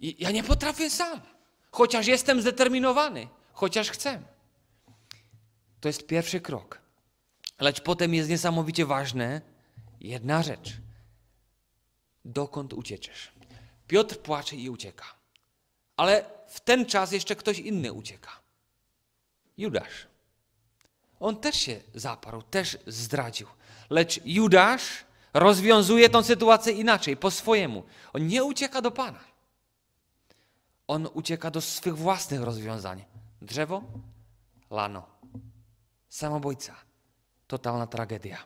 I 0.00 0.16
ja 0.18 0.30
nie 0.30 0.44
potrafię 0.44 0.90
sam, 0.90 1.20
chociaż 1.70 2.06
jestem 2.06 2.40
zdeterminowany, 2.40 3.28
chociaż 3.52 3.90
chcę. 3.90 4.22
To 5.80 5.88
jest 5.88 6.06
pierwszy 6.06 6.40
krok. 6.40 6.80
Lecz 7.60 7.80
potem 7.80 8.14
jest 8.14 8.30
niesamowicie 8.30 8.86
ważne 8.86 9.40
jedna 10.00 10.42
rzecz. 10.42 10.72
Dokąd 12.24 12.72
ucieczesz? 12.72 13.32
Piotr 13.86 14.18
płacze 14.18 14.56
i 14.56 14.70
ucieka. 14.70 15.04
Ale 15.96 16.24
w 16.48 16.60
ten 16.60 16.86
czas 16.86 17.12
jeszcze 17.12 17.36
ktoś 17.36 17.58
inny 17.58 17.92
ucieka. 17.92 18.30
Judasz. 19.58 20.06
On 21.20 21.36
też 21.36 21.56
się 21.56 21.80
zaparł, 21.94 22.42
też 22.42 22.78
zdradził. 22.86 23.46
Lecz 23.90 24.20
Judasz 24.24 25.04
rozwiązuje 25.34 26.08
tę 26.08 26.24
sytuację 26.24 26.72
inaczej, 26.72 27.16
po 27.16 27.30
swojemu. 27.30 27.84
On 28.12 28.26
nie 28.26 28.44
ucieka 28.44 28.82
do 28.82 28.90
Pana. 28.90 29.33
On 30.88 31.08
ucieka 31.14 31.50
do 31.50 31.60
swych 31.60 31.96
własnych 31.96 32.42
rozwiązań. 32.42 33.04
Drzewo, 33.42 33.82
lano. 34.70 35.06
Samobójca. 36.08 36.76
Totalna 37.46 37.86
tragedia. 37.86 38.38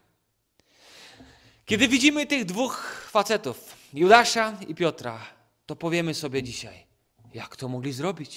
Kiedy 1.67 1.89
widzimy 1.89 2.27
tych 2.27 2.45
dwóch 2.45 3.05
facetów, 3.11 3.77
Judasza 3.95 4.57
i 4.69 4.75
Piotra, 4.75 5.21
to 5.67 5.77
powiemy 5.77 6.15
sobie 6.15 6.43
dzisiaj, 6.43 6.87
jak 7.35 7.57
to 7.57 7.69
mogli 7.69 7.93
zrobić? 7.93 8.37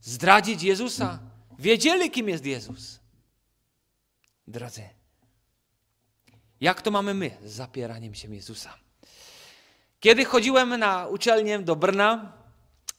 Zdradzić 0.00 0.62
Jezusa? 0.62 1.18
Wiedzieli, 1.58 2.10
kim 2.10 2.28
jest 2.28 2.46
Jezus. 2.46 3.00
Drodzy, 4.48 4.88
jak 6.60 6.82
to 6.82 6.90
mamy 6.90 7.14
my 7.14 7.30
z 7.44 7.52
zapieraniem 7.52 8.14
się 8.14 8.34
Jezusa? 8.34 8.74
Kiedy 10.00 10.24
chodziłem 10.24 10.76
na 10.76 11.06
uczelnię 11.06 11.58
do 11.58 11.76
Brna, 11.76 12.39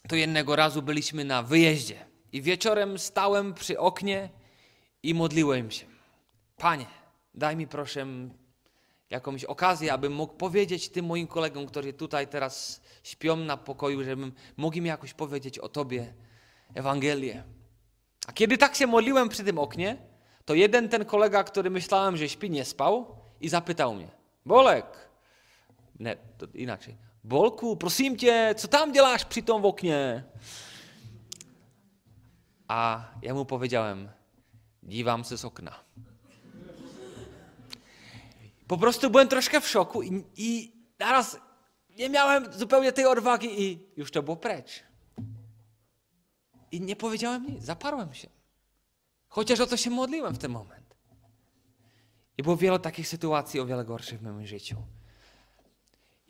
to 0.07 0.15
jednego 0.15 0.55
razu 0.55 0.81
byliśmy 0.81 1.25
na 1.25 1.43
wyjeździe 1.43 2.05
i 2.31 2.41
wieczorem 2.41 2.99
stałem 2.99 3.53
przy 3.53 3.79
oknie 3.79 4.29
i 5.03 5.13
modliłem 5.13 5.71
się. 5.71 5.85
Panie, 6.57 6.85
daj 7.33 7.55
mi 7.55 7.67
proszę 7.67 8.05
jakąś 9.09 9.43
okazję, 9.43 9.93
abym 9.93 10.13
mógł 10.13 10.33
powiedzieć 10.33 10.89
tym 10.89 11.05
moim 11.05 11.27
kolegom, 11.27 11.65
którzy 11.65 11.93
tutaj 11.93 12.27
teraz 12.27 12.81
śpią 13.03 13.35
na 13.35 13.57
pokoju, 13.57 14.03
żebym 14.03 14.31
mógł 14.57 14.77
im 14.77 14.85
jakoś 14.85 15.13
powiedzieć 15.13 15.59
o 15.59 15.69
Tobie 15.69 16.13
Ewangelię. 16.73 17.43
A 18.27 18.33
kiedy 18.33 18.57
tak 18.57 18.75
się 18.75 18.87
modliłem 18.87 19.29
przy 19.29 19.43
tym 19.43 19.57
oknie, 19.57 19.97
to 20.45 20.53
jeden 20.53 20.89
ten 20.89 21.05
kolega, 21.05 21.43
który 21.43 21.69
myślałem, 21.69 22.17
że 22.17 22.29
śpi, 22.29 22.49
nie 22.49 22.65
spał 22.65 23.15
i 23.41 23.49
zapytał 23.49 23.95
mnie, 23.95 24.07
Bolek, 24.45 24.85
nie, 25.99 26.17
to 26.37 26.47
inaczej, 26.53 26.97
Bolku, 27.23 27.77
prosím 27.77 28.17
cię, 28.17 28.55
co 28.57 28.67
tam 28.67 28.91
děláš 28.91 29.25
przy 29.25 29.43
tym 29.43 29.65
oknie? 29.65 30.23
A 32.67 33.05
ja 33.21 33.33
mu 33.33 33.45
powiedziałem, 33.45 34.09
dziwam 34.83 35.23
się 35.23 35.37
z 35.37 35.45
okna. 35.45 35.83
Po 38.67 38.77
prostu 38.77 39.09
byłem 39.09 39.27
troszkę 39.27 39.61
w 39.61 39.67
szoku 39.67 40.03
i, 40.03 40.23
i 40.37 40.73
naraz 40.99 41.37
nie 41.89 42.09
miałem 42.09 42.53
zupełnie 42.53 42.91
tej 42.91 43.05
odwagi 43.05 43.61
i 43.61 43.89
już 43.97 44.11
to 44.11 44.23
było 44.23 44.37
precz. 44.37 44.83
I 46.71 46.81
nie 46.81 46.95
powiedziałem 46.95 47.45
nic, 47.45 47.63
zaparłem 47.63 48.13
się. 48.13 48.29
Chociaż 49.27 49.59
o 49.59 49.67
to 49.67 49.77
się 49.77 49.89
modliłem 49.89 50.33
w 50.33 50.37
ten 50.37 50.51
moment. 50.51 50.95
I 52.37 52.43
było 52.43 52.57
wiele 52.57 52.79
takich 52.79 53.07
sytuacji, 53.07 53.59
o 53.59 53.65
wiele 53.65 53.85
gorszych 53.85 54.19
w 54.19 54.23
moim 54.23 54.47
życiu. 54.47 54.75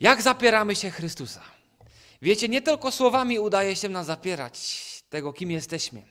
Jak 0.02 0.22
zapieramy 0.22 0.76
się 0.76 0.90
Chrystusa? 0.90 1.42
Wiecie, 2.22 2.48
nie 2.48 2.62
tylko 2.62 2.92
słowami 2.92 3.38
udaje 3.38 3.76
się 3.76 3.88
nam 3.88 4.04
zapierać 4.04 4.82
tego, 5.10 5.32
kim 5.32 5.50
jesteśmy 5.50 6.02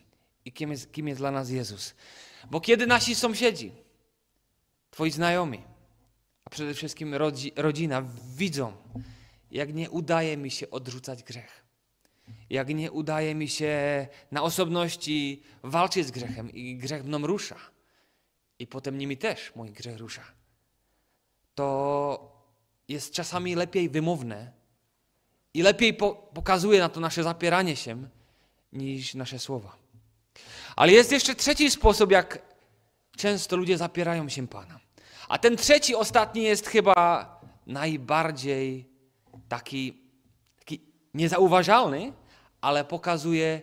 i 0.45 0.51
kim 0.51 0.71
jest, 0.71 0.91
kim 0.91 1.07
jest 1.07 1.21
dla 1.21 1.31
nas 1.31 1.49
Jezus. 1.49 1.95
Bo 2.51 2.61
kiedy 2.61 2.87
nasi 2.87 3.15
sąsiedzi, 3.15 3.71
twoi 4.91 5.11
znajomi, 5.11 5.61
a 6.45 6.49
przede 6.49 6.73
wszystkim 6.73 7.15
rodzina 7.55 8.03
widzą, 8.35 8.73
jak 9.51 9.73
nie 9.73 9.89
udaje 9.89 10.37
mi 10.37 10.51
się 10.51 10.69
odrzucać 10.69 11.23
grzech, 11.23 11.65
jak 12.49 12.69
nie 12.69 12.91
udaje 12.91 13.35
mi 13.35 13.49
się 13.49 14.07
na 14.31 14.43
osobności 14.43 15.43
walczyć 15.63 16.07
z 16.07 16.11
grzechem 16.11 16.51
i 16.51 16.77
grzech 16.77 17.03
mną 17.03 17.27
rusza, 17.27 17.57
i 18.59 18.67
potem 18.67 18.97
nimi 18.97 19.17
też 19.17 19.55
mój 19.55 19.71
grzech 19.71 19.97
rusza, 19.97 20.23
to 21.55 22.30
jest 22.87 23.13
czasami 23.13 23.55
lepiej 23.55 23.89
wymowne 23.89 24.51
i 25.53 25.61
lepiej 25.61 25.93
po 25.93 26.13
pokazuje 26.13 26.79
na 26.79 26.89
to 26.89 26.99
nasze 26.99 27.23
zapieranie 27.23 27.75
się 27.75 28.07
niż 28.73 29.15
nasze 29.15 29.39
słowa. 29.39 29.75
Ale 30.75 30.91
jest 30.91 31.11
jeszcze 31.11 31.35
trzeci 31.35 31.71
sposób, 31.71 32.11
jak 32.11 32.41
często 33.17 33.57
ludzie 33.57 33.77
zapierają 33.77 34.29
się 34.29 34.47
Pana. 34.47 34.79
A 35.29 35.37
ten 35.37 35.57
trzeci, 35.57 35.95
ostatni 35.95 36.43
jest 36.43 36.67
chyba 36.67 37.27
najbardziej 37.67 38.89
taki, 39.49 40.01
taki 40.59 40.81
niezauważalny, 41.13 42.13
ale 42.61 42.85
pokazuje 42.85 43.61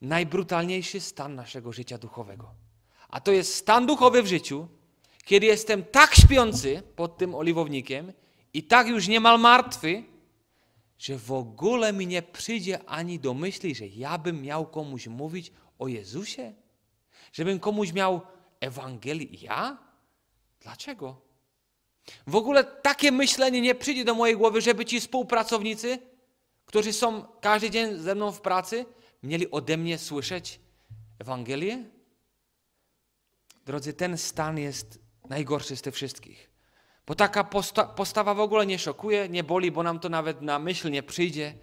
najbrutalniejszy 0.00 1.00
stan 1.00 1.34
naszego 1.34 1.72
życia 1.72 1.98
duchowego. 1.98 2.54
A 3.08 3.20
to 3.20 3.32
jest 3.32 3.54
stan 3.54 3.86
duchowy 3.86 4.22
w 4.22 4.26
życiu, 4.26 4.68
kiedy 5.24 5.46
jestem 5.46 5.84
tak 5.84 6.14
śpiący 6.14 6.82
pod 6.96 7.18
tym 7.18 7.34
oliwownikiem 7.34 8.12
i 8.56 8.62
tak 8.62 8.88
już 8.88 9.08
niemal 9.08 9.40
martwy, 9.40 10.04
że 10.98 11.18
w 11.18 11.32
ogóle 11.32 11.92
mi 11.92 12.06
nie 12.06 12.22
przyjdzie 12.22 12.88
ani 12.88 13.18
do 13.18 13.34
myśli, 13.34 13.74
że 13.74 13.86
ja 13.86 14.18
bym 14.18 14.42
miał 14.42 14.66
komuś 14.66 15.06
mówić 15.06 15.52
o 15.78 15.88
Jezusie? 15.88 16.54
Żebym 17.32 17.60
komuś 17.60 17.92
miał 17.92 18.20
Ewangelię? 18.60 19.38
Ja? 19.40 19.78
Dlaczego? 20.60 21.20
W 22.26 22.36
ogóle 22.36 22.64
takie 22.64 23.12
myślenie 23.12 23.60
nie 23.60 23.74
przyjdzie 23.74 24.04
do 24.04 24.14
mojej 24.14 24.36
głowy, 24.36 24.60
żeby 24.60 24.84
ci 24.84 25.00
współpracownicy 25.00 25.98
którzy 26.66 26.92
są 26.92 27.26
każdy 27.40 27.70
dzień 27.70 27.98
ze 27.98 28.14
mną 28.14 28.32
w 28.32 28.40
pracy, 28.40 28.86
mieli 29.22 29.50
ode 29.50 29.76
mnie 29.76 29.98
słyszeć 29.98 30.60
Ewangelię? 31.18 31.84
Drodzy, 33.66 33.92
ten 33.92 34.18
stan 34.18 34.58
jest 34.58 34.98
najgorszy 35.28 35.76
z 35.76 35.82
tych 35.82 35.94
wszystkich. 35.94 36.50
Bo 37.06 37.14
taka 37.14 37.44
posta 37.44 37.84
postawa 37.84 38.34
w 38.34 38.40
ogóle 38.40 38.66
nie 38.66 38.78
szokuje, 38.78 39.28
nie 39.28 39.44
boli, 39.44 39.70
bo 39.70 39.82
nam 39.82 40.00
to 40.00 40.08
nawet 40.08 40.42
na 40.42 40.58
myśl 40.58 40.90
nie 40.90 41.02
przyjdzie, 41.02 41.54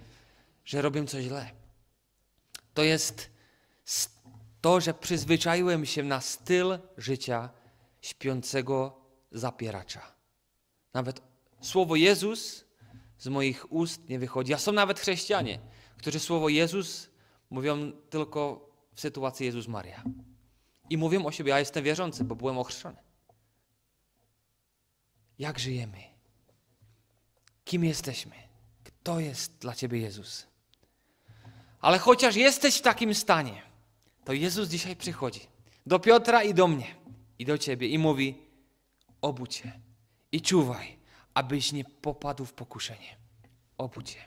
że 0.66 0.82
robię 0.82 1.06
coś 1.06 1.24
źle. 1.24 1.52
To 2.74 2.84
jest 2.84 3.32
to, 4.62 4.82
że 4.82 4.94
przyzwyczaiłem 4.94 5.86
się 5.86 6.04
na 6.04 6.22
styl 6.22 6.80
życia 6.98 7.50
śpiącego 8.02 9.02
zapieracza. 9.32 10.02
Nawet 10.94 11.22
słowo 11.62 11.96
Jezus 11.96 12.66
z 13.18 13.28
moich 13.28 13.72
ust 13.72 14.10
nie 14.10 14.20
wychodzi. 14.20 14.54
A 14.54 14.58
są 14.58 14.72
nawet 14.72 15.00
chrześcijanie, 15.00 15.60
którzy 15.98 16.20
słowo 16.20 16.50
Jezus 16.50 17.10
mówią 17.50 17.92
tylko 17.92 18.70
w 18.96 19.02
sytuacji 19.02 19.46
Jezus 19.46 19.68
Maria. 19.68 20.04
I 20.90 20.98
mówią 20.98 21.26
o 21.26 21.32
siebie, 21.32 21.50
ja 21.50 21.60
jestem 21.60 21.84
wierzący, 21.84 22.24
bo 22.24 22.36
byłem 22.36 22.58
ochrzczony. 22.58 23.03
Jak 25.44 25.60
żyjemy? 25.60 25.98
Kim 27.66 27.86
jesteśmy? 27.86 28.36
Kto 28.84 29.20
jest 29.20 29.58
dla 29.58 29.76
Ciebie 29.76 30.00
Jezus? 30.00 30.48
Ale 31.82 32.00
chociaż 32.00 32.36
jesteś 32.36 32.78
w 32.78 32.82
takim 32.82 33.16
stanie, 33.16 33.62
to 34.26 34.34
Jezus 34.34 34.70
dzisiaj 34.70 34.96
przychodzi 34.96 35.48
do 35.86 36.00
Piotra 36.00 36.44
i 36.44 36.54
do 36.54 36.68
mnie 36.68 36.96
i 37.40 37.46
do 37.46 37.58
Ciebie 37.58 37.88
i 37.88 37.98
mówi: 37.98 38.38
obudź 39.22 39.56
się 39.56 39.72
i 40.32 40.42
czuwaj, 40.42 40.98
abyś 41.34 41.72
nie 41.72 41.84
popadł 41.86 42.46
w 42.46 42.54
pokuszenie. 42.54 43.16
Obudź 43.78 44.10
się. 44.10 44.20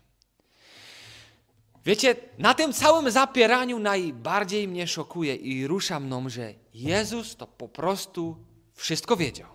Wiecie, 1.85 2.17
na 2.39 2.55
tym 2.55 2.73
całym 2.73 3.11
zapieraniu 3.11 3.79
najbardziej 3.79 4.69
mnie 4.69 4.87
szokuje 4.87 5.35
i 5.35 5.67
rusza 5.67 6.01
mną, 6.01 6.29
że 6.29 6.55
Jezus 6.75 7.37
to 7.37 7.47
po 7.47 7.69
prostu 7.69 8.37
wszystko 8.75 9.17
wiedział. 9.17 9.49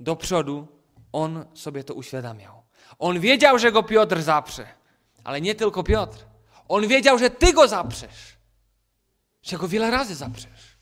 Do 0.00 0.16
przodu 0.16 0.75
on 1.16 1.44
sobie 1.54 1.84
to 1.84 1.94
uświadamiał. 1.94 2.62
On 2.98 3.20
wiedział, 3.20 3.58
że 3.58 3.72
go 3.72 3.82
Piotr 3.82 4.22
zaprze, 4.22 4.66
ale 5.24 5.40
nie 5.40 5.54
tylko 5.54 5.82
Piotr. 5.82 6.18
On 6.68 6.88
wiedział, 6.88 7.18
że 7.18 7.30
ty 7.30 7.52
go 7.52 7.68
zaprzesz, 7.68 8.36
że 9.42 9.58
go 9.58 9.68
wiele 9.68 9.90
razy 9.90 10.14
zaprzesz, 10.14 10.76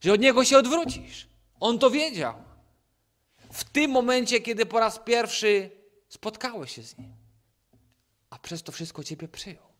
że 0.00 0.12
od 0.12 0.20
niego 0.20 0.44
się 0.44 0.58
odwrócisz. 0.58 1.28
On 1.60 1.78
to 1.78 1.90
wiedział. 1.90 2.34
W 3.52 3.64
tym 3.64 3.90
momencie, 3.90 4.40
kiedy 4.40 4.66
po 4.66 4.80
raz 4.80 4.98
pierwszy 4.98 5.70
spotkałeś 6.08 6.72
się 6.72 6.82
z 6.82 6.98
nim, 6.98 7.12
a 8.30 8.38
przez 8.38 8.62
to 8.62 8.72
wszystko 8.72 9.04
ciebie 9.04 9.28
przyjął. 9.28 9.72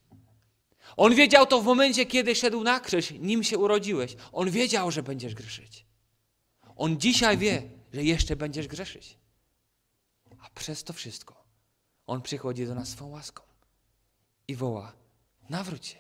On 0.97 1.15
wiedział 1.15 1.47
to 1.47 1.61
w 1.61 1.65
momencie, 1.65 2.07
kiedy 2.07 2.35
szedł 2.35 2.63
na 2.63 2.81
krzyż, 2.81 3.11
nim 3.11 3.45
się 3.45 3.59
urodziłeś. 3.59 4.17
On 4.33 4.51
wiedział, 4.51 4.91
że 4.91 5.03
będziesz 5.03 5.35
grzeszyć. 5.35 5.87
On 6.77 7.01
dzisiaj 7.01 7.39
wie, 7.39 7.63
że 7.93 8.03
jeszcze 8.03 8.37
będziesz 8.37 8.69
grzeszyć. 8.69 9.22
A 10.43 10.51
przez 10.55 10.85
to 10.85 10.93
wszystko 10.93 11.45
On 12.07 12.23
przychodzi 12.23 12.67
do 12.67 12.75
nas 12.75 12.89
swą 12.89 13.07
łaską 13.07 13.43
i 14.49 14.57
woła: 14.57 14.93
nawróć 15.49 15.87
się, 15.87 15.99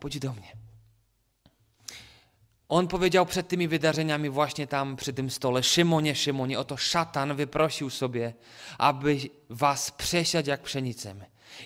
pójdź 0.00 0.18
do 0.18 0.32
mnie. 0.32 0.56
On 2.68 2.88
powiedział 2.88 3.26
przed 3.26 3.48
tymi 3.48 3.68
wydarzeniami 3.68 4.30
właśnie 4.30 4.66
tam 4.66 4.96
przy 4.96 5.12
tym 5.12 5.30
stole: 5.30 5.62
Szymonie, 5.62 6.14
Szymonie, 6.14 6.58
oto 6.58 6.76
szatan 6.76 7.36
wyprosił 7.36 7.90
sobie, 7.90 8.34
aby 8.78 9.18
was 9.50 9.90
przesiać 9.90 10.46
jak 10.46 10.62
pszenicę. 10.62 11.14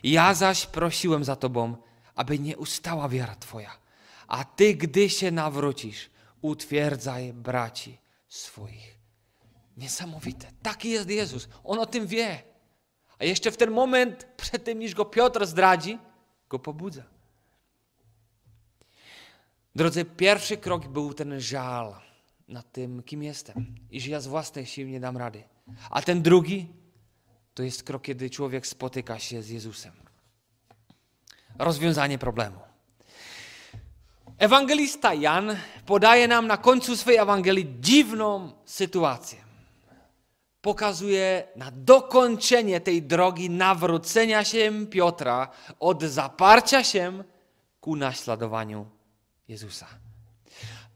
Ja 0.03 0.35
zaś 0.35 0.67
prosiłem 0.67 1.25
za 1.25 1.37
tobą, 1.37 1.77
aby 2.15 2.39
nie 2.39 2.57
ustała 2.57 3.09
wiara 3.09 3.37
twoja. 3.37 3.79
A 4.29 4.45
ty, 4.45 4.75
gdy 4.75 5.11
się 5.11 5.31
nawrócisz, 5.31 6.11
utwierdzaj 6.41 7.33
braci 7.33 7.99
swoich. 8.29 9.00
Niesamowite. 9.81 10.47
Taki 10.63 10.91
jest 10.91 11.11
Jezus. 11.11 11.49
On 11.65 11.79
o 11.79 11.87
tym 11.87 12.07
wie. 12.07 12.43
A 13.19 13.25
jeszcze 13.25 13.51
w 13.51 13.57
ten 13.57 13.71
moment, 13.71 14.29
przed 14.37 14.65
tym 14.65 14.79
niż 14.79 14.95
go 14.95 15.05
Piotr 15.05 15.47
zdradzi, 15.47 15.99
go 16.49 16.59
pobudza. 16.59 17.03
Drodzy, 19.75 20.05
pierwszy 20.05 20.57
krok 20.57 20.89
był 20.89 21.15
ten 21.15 21.41
żal 21.41 21.95
nad 22.49 22.73
tym, 22.73 23.03
kim 23.03 23.23
jestem 23.23 23.75
i 23.91 24.01
że 24.01 24.11
ja 24.11 24.21
z 24.21 24.27
własnej 24.27 24.67
siły 24.67 24.91
nie 24.91 25.01
dam 25.01 25.17
rady. 25.17 25.43
A 25.91 26.03
ten 26.03 26.23
drugi 26.23 26.69
to 27.55 27.63
jest 27.63 27.83
krok, 27.83 28.03
kiedy 28.03 28.31
człowiek 28.31 28.67
spotyka 28.67 29.19
się 29.19 29.43
z 29.43 29.49
Jezusem. 29.49 29.93
Rozwiązanie 31.59 32.19
problemu. 32.19 32.61
Ewangelista 34.39 35.15
Jan 35.15 35.57
podaje 35.87 36.29
nam 36.29 36.47
na 36.47 36.57
końcu 36.57 36.97
swojej 36.97 37.21
Ewangelii 37.21 37.77
dziwną 37.81 38.53
sytuację. 38.65 39.50
Pokazuje 40.63 41.49
na 41.57 41.71
dokończenie 41.71 42.81
tej 42.81 43.03
drogi 43.03 43.51
nawrócenia 43.51 44.45
się 44.45 44.87
Piotra 44.91 45.51
od 45.81 46.03
zaparcia 46.03 46.85
się 46.85 47.25
ku 47.81 47.97
naśladowaniu 47.97 48.87
Jezusa. 49.49 49.87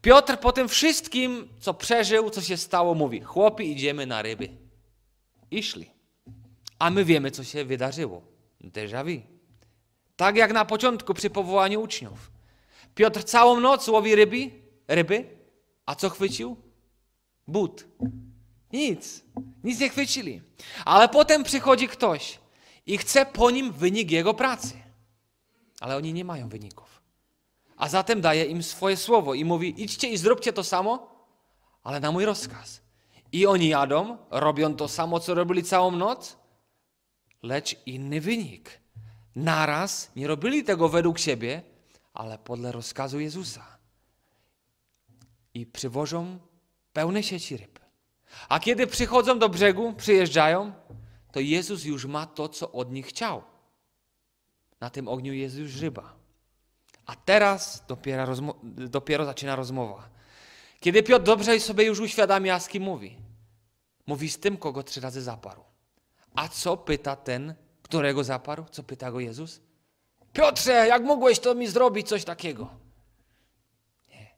Piotr 0.01 0.37
po 0.37 0.51
tym 0.51 0.67
wszystkim, 0.67 1.49
co 1.59 1.73
przeżył, 1.73 2.29
co 2.29 2.41
się 2.41 2.57
stało, 2.57 2.95
mówi: 2.95 3.21
Chłopi, 3.21 3.71
idziemy 3.71 4.05
na 4.05 4.21
ryby. 4.21 4.49
I 5.51 5.63
szli. 5.63 5.91
A 6.79 6.89
my 6.89 7.05
wiemy, 7.05 7.31
co 7.31 7.43
się 7.43 7.65
wydarzyło. 7.65 8.21
Déjà 8.61 9.03
vu. 9.03 9.21
Tak 10.15 10.35
jak 10.35 10.53
na 10.53 10.65
początku 10.65 11.13
przy 11.13 11.29
powołaniu 11.29 11.81
uczniów. 11.81 12.31
Piotr 12.95 13.23
całą 13.23 13.59
noc 13.59 13.87
łowi 13.87 14.15
ryby, 14.15 14.51
ryby, 14.87 15.25
a 15.85 15.95
co 15.95 16.09
chwycił? 16.09 16.57
But. 17.47 17.85
Nic. 18.73 19.23
Nic 19.63 19.79
nie 19.79 19.89
chwycili. 19.89 20.41
Ale 20.85 21.09
potem 21.09 21.43
przychodzi 21.43 21.87
ktoś 21.87 22.39
i 22.85 22.97
chce 22.97 23.25
po 23.25 23.51
nim 23.51 23.71
wynik 23.71 24.11
jego 24.11 24.33
pracy. 24.33 24.73
Ale 25.79 25.97
oni 25.97 26.13
nie 26.13 26.25
mają 26.25 26.49
wyników. 26.49 27.01
A 27.77 27.89
zatem 27.89 28.21
daje 28.21 28.45
im 28.45 28.63
swoje 28.63 28.97
słowo 28.97 29.33
i 29.33 29.45
mówi: 29.45 29.83
idźcie 29.83 30.09
i 30.09 30.17
zróbcie 30.17 30.53
to 30.53 30.63
samo, 30.63 31.15
ale 31.83 31.99
na 31.99 32.11
mój 32.11 32.25
rozkaz. 32.25 32.81
I 33.31 33.45
oni 33.45 33.67
jadą, 33.67 34.17
robią 34.31 34.75
to 34.75 34.87
samo, 34.87 35.19
co 35.19 35.33
robili 35.33 35.63
całą 35.63 35.91
noc, 35.91 36.37
lecz 37.43 37.75
inny 37.85 38.21
wynik. 38.21 38.79
Naraz 39.35 40.11
nie 40.15 40.27
robili 40.27 40.63
tego 40.63 40.89
według 40.89 41.19
siebie, 41.19 41.61
ale 42.13 42.37
podle 42.37 42.71
rozkazu 42.71 43.19
Jezusa. 43.19 43.77
I 45.53 45.65
przywożą 45.65 46.39
pełne 46.93 47.23
sieci 47.23 47.57
ryb. 47.57 47.74
A 48.49 48.59
kiedy 48.59 48.87
przychodzą 48.87 49.39
do 49.39 49.49
brzegu, 49.49 49.93
przyjeżdżają, 49.93 50.71
to 51.31 51.39
Jezus 51.39 51.83
już 51.85 52.05
ma 52.05 52.25
to, 52.25 52.49
co 52.49 52.71
od 52.71 52.91
nich 52.91 53.07
chciał. 53.07 53.43
Na 54.81 54.89
tym 54.89 55.07
ogniu 55.07 55.33
jest 55.33 55.55
już 55.55 55.81
ryba. 55.81 56.15
A 57.05 57.15
teraz 57.15 57.83
dopiero, 57.87 58.35
dopiero 58.63 59.25
zaczyna 59.25 59.55
rozmowa. 59.55 60.09
Kiedy 60.79 61.03
Piotr 61.03 61.25
dobrze 61.25 61.59
sobie 61.59 61.83
już 61.83 61.99
uświadamia, 61.99 62.59
z 62.59 62.67
kim 62.67 62.83
mówi. 62.83 63.17
Mówi 64.07 64.29
z 64.29 64.39
tym, 64.39 64.57
kogo 64.57 64.83
trzy 64.83 65.01
razy 65.01 65.21
zaparł. 65.21 65.63
A 66.35 66.47
co 66.47 66.77
pyta 66.77 67.15
ten, 67.15 67.55
którego 67.81 68.23
zaparł? 68.23 68.65
Co 68.71 68.83
pyta 68.83 69.11
go 69.11 69.19
Jezus? 69.19 69.61
Piotrze, 70.33 70.71
jak 70.71 71.03
mogłeś 71.03 71.39
to 71.39 71.55
mi 71.55 71.67
zrobić 71.67 72.07
coś 72.07 72.23
takiego? 72.23 72.69
Nie. 74.09 74.35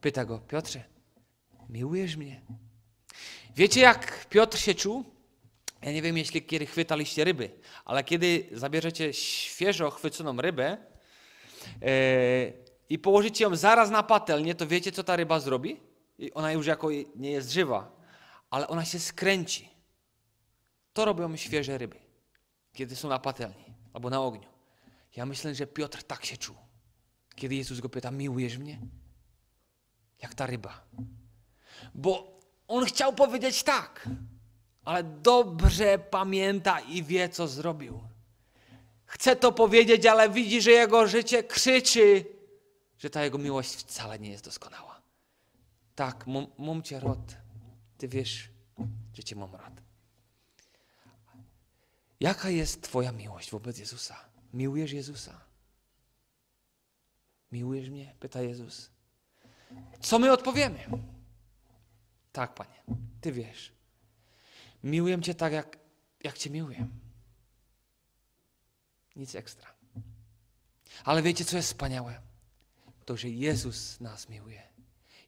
Pyta 0.00 0.24
go, 0.24 0.38
Piotrze, 0.38 0.84
miłujesz 1.68 2.16
mnie? 2.16 2.42
Wiecie, 3.56 3.80
jak 3.80 4.26
Piotr 4.28 4.58
się 4.58 4.74
czuł? 4.74 5.04
Ja 5.82 5.92
nie 5.92 6.02
wiem, 6.02 6.18
jeśli 6.18 6.42
kiedy 6.42 6.66
chwytaliście 6.66 7.24
ryby, 7.24 7.50
ale 7.84 8.04
kiedy 8.04 8.48
zabierzecie 8.52 9.12
świeżo 9.12 9.90
chwyconą 9.90 10.36
rybę 10.36 10.76
yy, 11.80 11.88
i 12.88 12.98
położycie 12.98 13.44
ją 13.44 13.56
zaraz 13.56 13.90
na 13.90 14.02
patelnię, 14.02 14.54
to 14.54 14.66
wiecie, 14.66 14.92
co 14.92 15.04
ta 15.04 15.16
ryba 15.16 15.40
zrobi? 15.40 15.80
I 16.18 16.32
ona 16.32 16.52
już 16.52 16.66
jako 16.66 16.90
nie 17.16 17.30
jest 17.30 17.50
żywa, 17.50 17.96
ale 18.50 18.68
ona 18.68 18.84
się 18.84 18.98
skręci. 19.00 19.68
To 20.92 21.04
robią 21.04 21.36
świeże 21.36 21.78
ryby, 21.78 21.96
kiedy 22.72 22.96
są 22.96 23.08
na 23.08 23.18
patelni 23.18 23.74
albo 23.92 24.10
na 24.10 24.20
ogniu. 24.20 24.48
Ja 25.16 25.26
myślę, 25.26 25.54
że 25.54 25.66
Piotr 25.66 26.02
tak 26.02 26.24
się 26.24 26.36
czuł, 26.36 26.56
kiedy 27.34 27.54
Jezus 27.54 27.80
go 27.80 27.88
pyta, 27.88 28.10
miłujesz 28.10 28.58
mnie? 28.58 28.80
Jak 30.22 30.34
ta 30.34 30.46
ryba. 30.46 30.84
Bo 31.94 32.35
on 32.68 32.84
chciał 32.84 33.12
powiedzieć 33.12 33.62
tak, 33.62 34.08
ale 34.84 35.04
dobrze 35.04 35.98
pamięta 35.98 36.80
i 36.80 37.02
wie, 37.02 37.28
co 37.28 37.48
zrobił. 37.48 38.00
Chce 39.06 39.36
to 39.36 39.52
powiedzieć, 39.52 40.06
ale 40.06 40.30
widzi, 40.30 40.62
że 40.62 40.70
jego 40.70 41.06
życie 41.06 41.44
krzyczy, 41.44 42.24
że 42.98 43.10
ta 43.10 43.24
jego 43.24 43.38
miłość 43.38 43.74
wcale 43.74 44.18
nie 44.18 44.30
jest 44.30 44.44
doskonała. 44.44 45.00
Tak, 45.94 46.26
mum, 46.58 46.82
cię 46.82 47.00
rod. 47.00 47.36
Ty 47.98 48.08
wiesz, 48.08 48.48
że 49.14 49.24
cię 49.24 49.36
mam 49.36 49.54
rad. 49.54 49.72
Jaka 52.20 52.50
jest 52.50 52.82
Twoja 52.82 53.12
miłość 53.12 53.50
wobec 53.50 53.78
Jezusa? 53.78 54.16
Miłujesz 54.54 54.92
Jezusa? 54.92 55.40
Miłujesz 57.52 57.90
mnie? 57.90 58.14
Pyta 58.20 58.42
Jezus. 58.42 58.90
Co 60.00 60.18
my 60.18 60.32
odpowiemy? 60.32 60.78
Tak, 62.36 62.54
Panie, 62.54 62.82
Ty 63.20 63.32
wiesz. 63.32 63.72
Miłuję 64.84 65.22
Cię 65.22 65.34
tak, 65.34 65.52
jak, 65.52 65.78
jak 66.24 66.38
Cię 66.38 66.50
miłuję. 66.50 66.86
Nic 69.16 69.34
ekstra. 69.34 69.74
Ale 71.04 71.22
wiecie, 71.22 71.44
co 71.44 71.56
jest 71.56 71.68
wspaniałe? 71.68 72.20
To, 73.04 73.16
że 73.16 73.28
Jezus 73.28 74.00
nas 74.00 74.28
miłuje. 74.28 74.62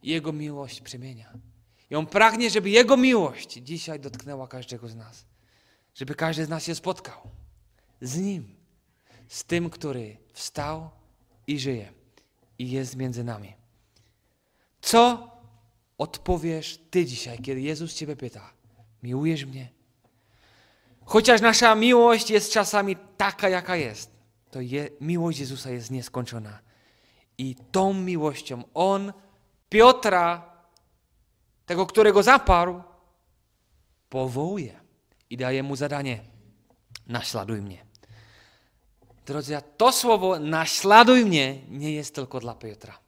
Jego 0.02 0.32
miłość 0.32 0.80
przemienia. 0.80 1.32
I 1.90 1.94
On 1.94 2.06
pragnie, 2.06 2.50
żeby 2.50 2.70
Jego 2.70 2.96
miłość 2.96 3.52
dzisiaj 3.52 4.00
dotknęła 4.00 4.48
każdego 4.48 4.88
z 4.88 4.94
nas. 4.94 5.24
Żeby 5.94 6.14
każdy 6.14 6.44
z 6.44 6.48
nas 6.48 6.64
się 6.64 6.74
spotkał 6.74 7.30
z 8.00 8.16
Nim. 8.18 8.56
Z 9.28 9.44
tym, 9.44 9.70
który 9.70 10.16
wstał 10.32 10.90
i 11.46 11.58
żyje. 11.58 11.92
I 12.58 12.70
jest 12.70 12.96
między 12.96 13.24
nami. 13.24 13.54
Co 14.80 15.37
odpowiesz 15.98 16.78
Ty 16.90 17.06
dzisiaj, 17.06 17.38
kiedy 17.38 17.60
Jezus 17.60 17.94
Ciebie 17.94 18.16
pyta? 18.16 18.52
Miłujesz 19.02 19.44
mnie? 19.44 19.68
Chociaż 21.04 21.40
nasza 21.40 21.74
miłość 21.74 22.30
jest 22.30 22.52
czasami 22.52 22.96
taka, 23.16 23.48
jaka 23.48 23.76
jest, 23.76 24.10
to 24.50 24.60
je, 24.60 24.88
miłość 25.00 25.38
Jezusa 25.38 25.70
jest 25.70 25.90
nieskończona. 25.90 26.58
I 27.38 27.56
tą 27.72 27.94
miłością 27.94 28.64
On 28.74 29.12
Piotra, 29.68 30.52
tego, 31.66 31.86
którego 31.86 32.22
zaparł, 32.22 32.82
powołuje 34.08 34.80
i 35.30 35.36
daje 35.36 35.62
mu 35.62 35.76
zadanie: 35.76 36.20
naśladuj 37.06 37.62
mnie. 37.62 37.86
Drodzy, 39.26 39.58
to 39.76 39.92
słowo 39.92 40.38
naśladuj 40.38 41.24
mnie 41.24 41.62
nie 41.68 41.92
jest 41.92 42.14
tylko 42.14 42.40
dla 42.40 42.54
Piotra, 42.54 42.98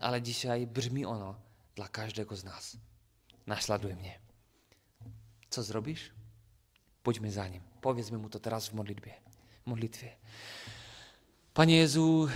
ale 0.00 0.22
dzisiaj 0.22 0.66
brzmi 0.66 1.04
ono 1.04 1.47
dla 1.78 1.88
każdego 1.88 2.36
z 2.36 2.44
nas. 2.44 2.76
Naśladuj 3.46 3.94
mnie. 3.94 4.18
Co 5.50 5.62
zrobisz? 5.62 6.10
Pójdźmy 7.02 7.32
za 7.32 7.48
nim. 7.48 7.62
Powiedzmy 7.80 8.18
mu 8.18 8.28
to 8.30 8.40
teraz 8.40 8.68
w 8.68 8.74
modlitwie. 8.74 9.14
Modlitwie. 9.66 10.16
Panie 11.54 11.76
Jezu, 11.76 12.28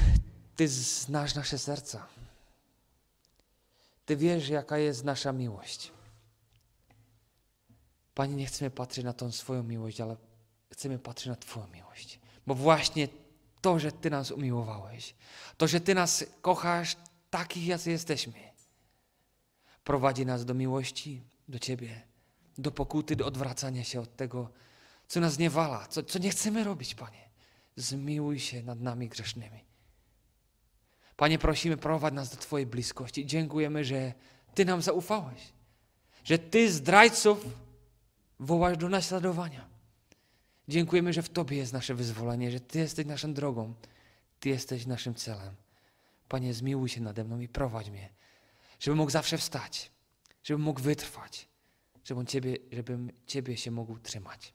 Ty 0.56 0.68
znasz 0.68 1.34
nasze 1.34 1.58
serca. 1.58 2.06
Ty 4.06 4.16
wiesz, 4.16 4.48
jaka 4.48 4.78
jest 4.78 5.04
nasza 5.04 5.32
miłość. 5.32 5.92
Panie, 8.14 8.34
nie 8.34 8.46
chcemy 8.46 8.70
patrzeć 8.70 9.04
na 9.04 9.12
tą 9.12 9.32
swoją 9.32 9.62
miłość, 9.62 10.00
ale 10.00 10.16
chcemy 10.72 10.98
patrzeć 10.98 11.26
na 11.26 11.36
Twoją 11.36 11.66
miłość. 11.66 12.20
Bo 12.46 12.54
właśnie 12.54 13.08
to, 13.60 13.78
że 13.78 13.92
Ty 13.92 14.10
nas 14.10 14.30
umiłowałeś, 14.30 15.14
to, 15.56 15.68
że 15.68 15.80
Ty 15.80 15.94
nas 15.94 16.24
kochasz 16.42 16.96
takich, 17.30 17.66
jacy 17.66 17.90
jesteśmy, 17.90 18.51
prowadzi 19.84 20.26
nas 20.26 20.44
do 20.44 20.54
miłości 20.54 21.22
do 21.48 21.58
Ciebie, 21.58 22.02
do 22.58 22.70
pokuty, 22.70 23.16
do 23.16 23.26
odwracania 23.26 23.84
się 23.84 24.00
od 24.00 24.16
tego, 24.16 24.50
co 25.08 25.20
nas 25.20 25.38
nie 25.38 25.50
wala, 25.50 25.86
co, 25.86 26.02
co 26.02 26.18
nie 26.18 26.30
chcemy 26.30 26.64
robić, 26.64 26.94
Panie. 26.94 27.28
Zmiłuj 27.76 28.40
się 28.40 28.62
nad 28.62 28.80
nami 28.80 29.08
grzesznymi. 29.08 29.64
Panie, 31.16 31.38
prosimy, 31.38 31.76
prowadź 31.76 32.14
nas 32.14 32.30
do 32.30 32.36
Twojej 32.36 32.66
bliskości. 32.66 33.26
Dziękujemy, 33.26 33.84
że 33.84 34.12
Ty 34.54 34.64
nam 34.64 34.82
zaufałeś, 34.82 35.52
że 36.24 36.38
Ty 36.38 36.72
zdrajców 36.72 37.46
wołasz 38.40 38.76
do 38.76 38.88
naśladowania. 38.88 39.68
Dziękujemy, 40.68 41.12
że 41.12 41.22
w 41.22 41.28
Tobie 41.28 41.56
jest 41.56 41.72
nasze 41.72 41.94
wyzwolenie, 41.94 42.50
że 42.50 42.60
Ty 42.60 42.78
jesteś 42.78 43.06
naszą 43.06 43.34
drogą, 43.34 43.74
Ty 44.40 44.48
jesteś 44.48 44.86
naszym 44.86 45.14
celem. 45.14 45.54
Panie, 46.28 46.54
zmiłuj 46.54 46.88
się 46.88 47.00
nade 47.00 47.24
mną 47.24 47.40
i 47.40 47.48
prowadź 47.48 47.90
mnie, 47.90 48.08
żebym 48.82 48.98
mógł 48.98 49.10
zawsze 49.10 49.38
wstać, 49.38 49.92
żebym 50.42 50.62
mógł 50.62 50.80
wytrwać, 50.80 51.48
żebym 52.04 52.26
Ciebie, 52.26 52.56
żebym 52.72 53.10
Ciebie 53.26 53.56
się 53.56 53.70
mógł 53.70 53.98
trzymać. 53.98 54.54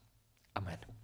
Amen. 0.53 0.96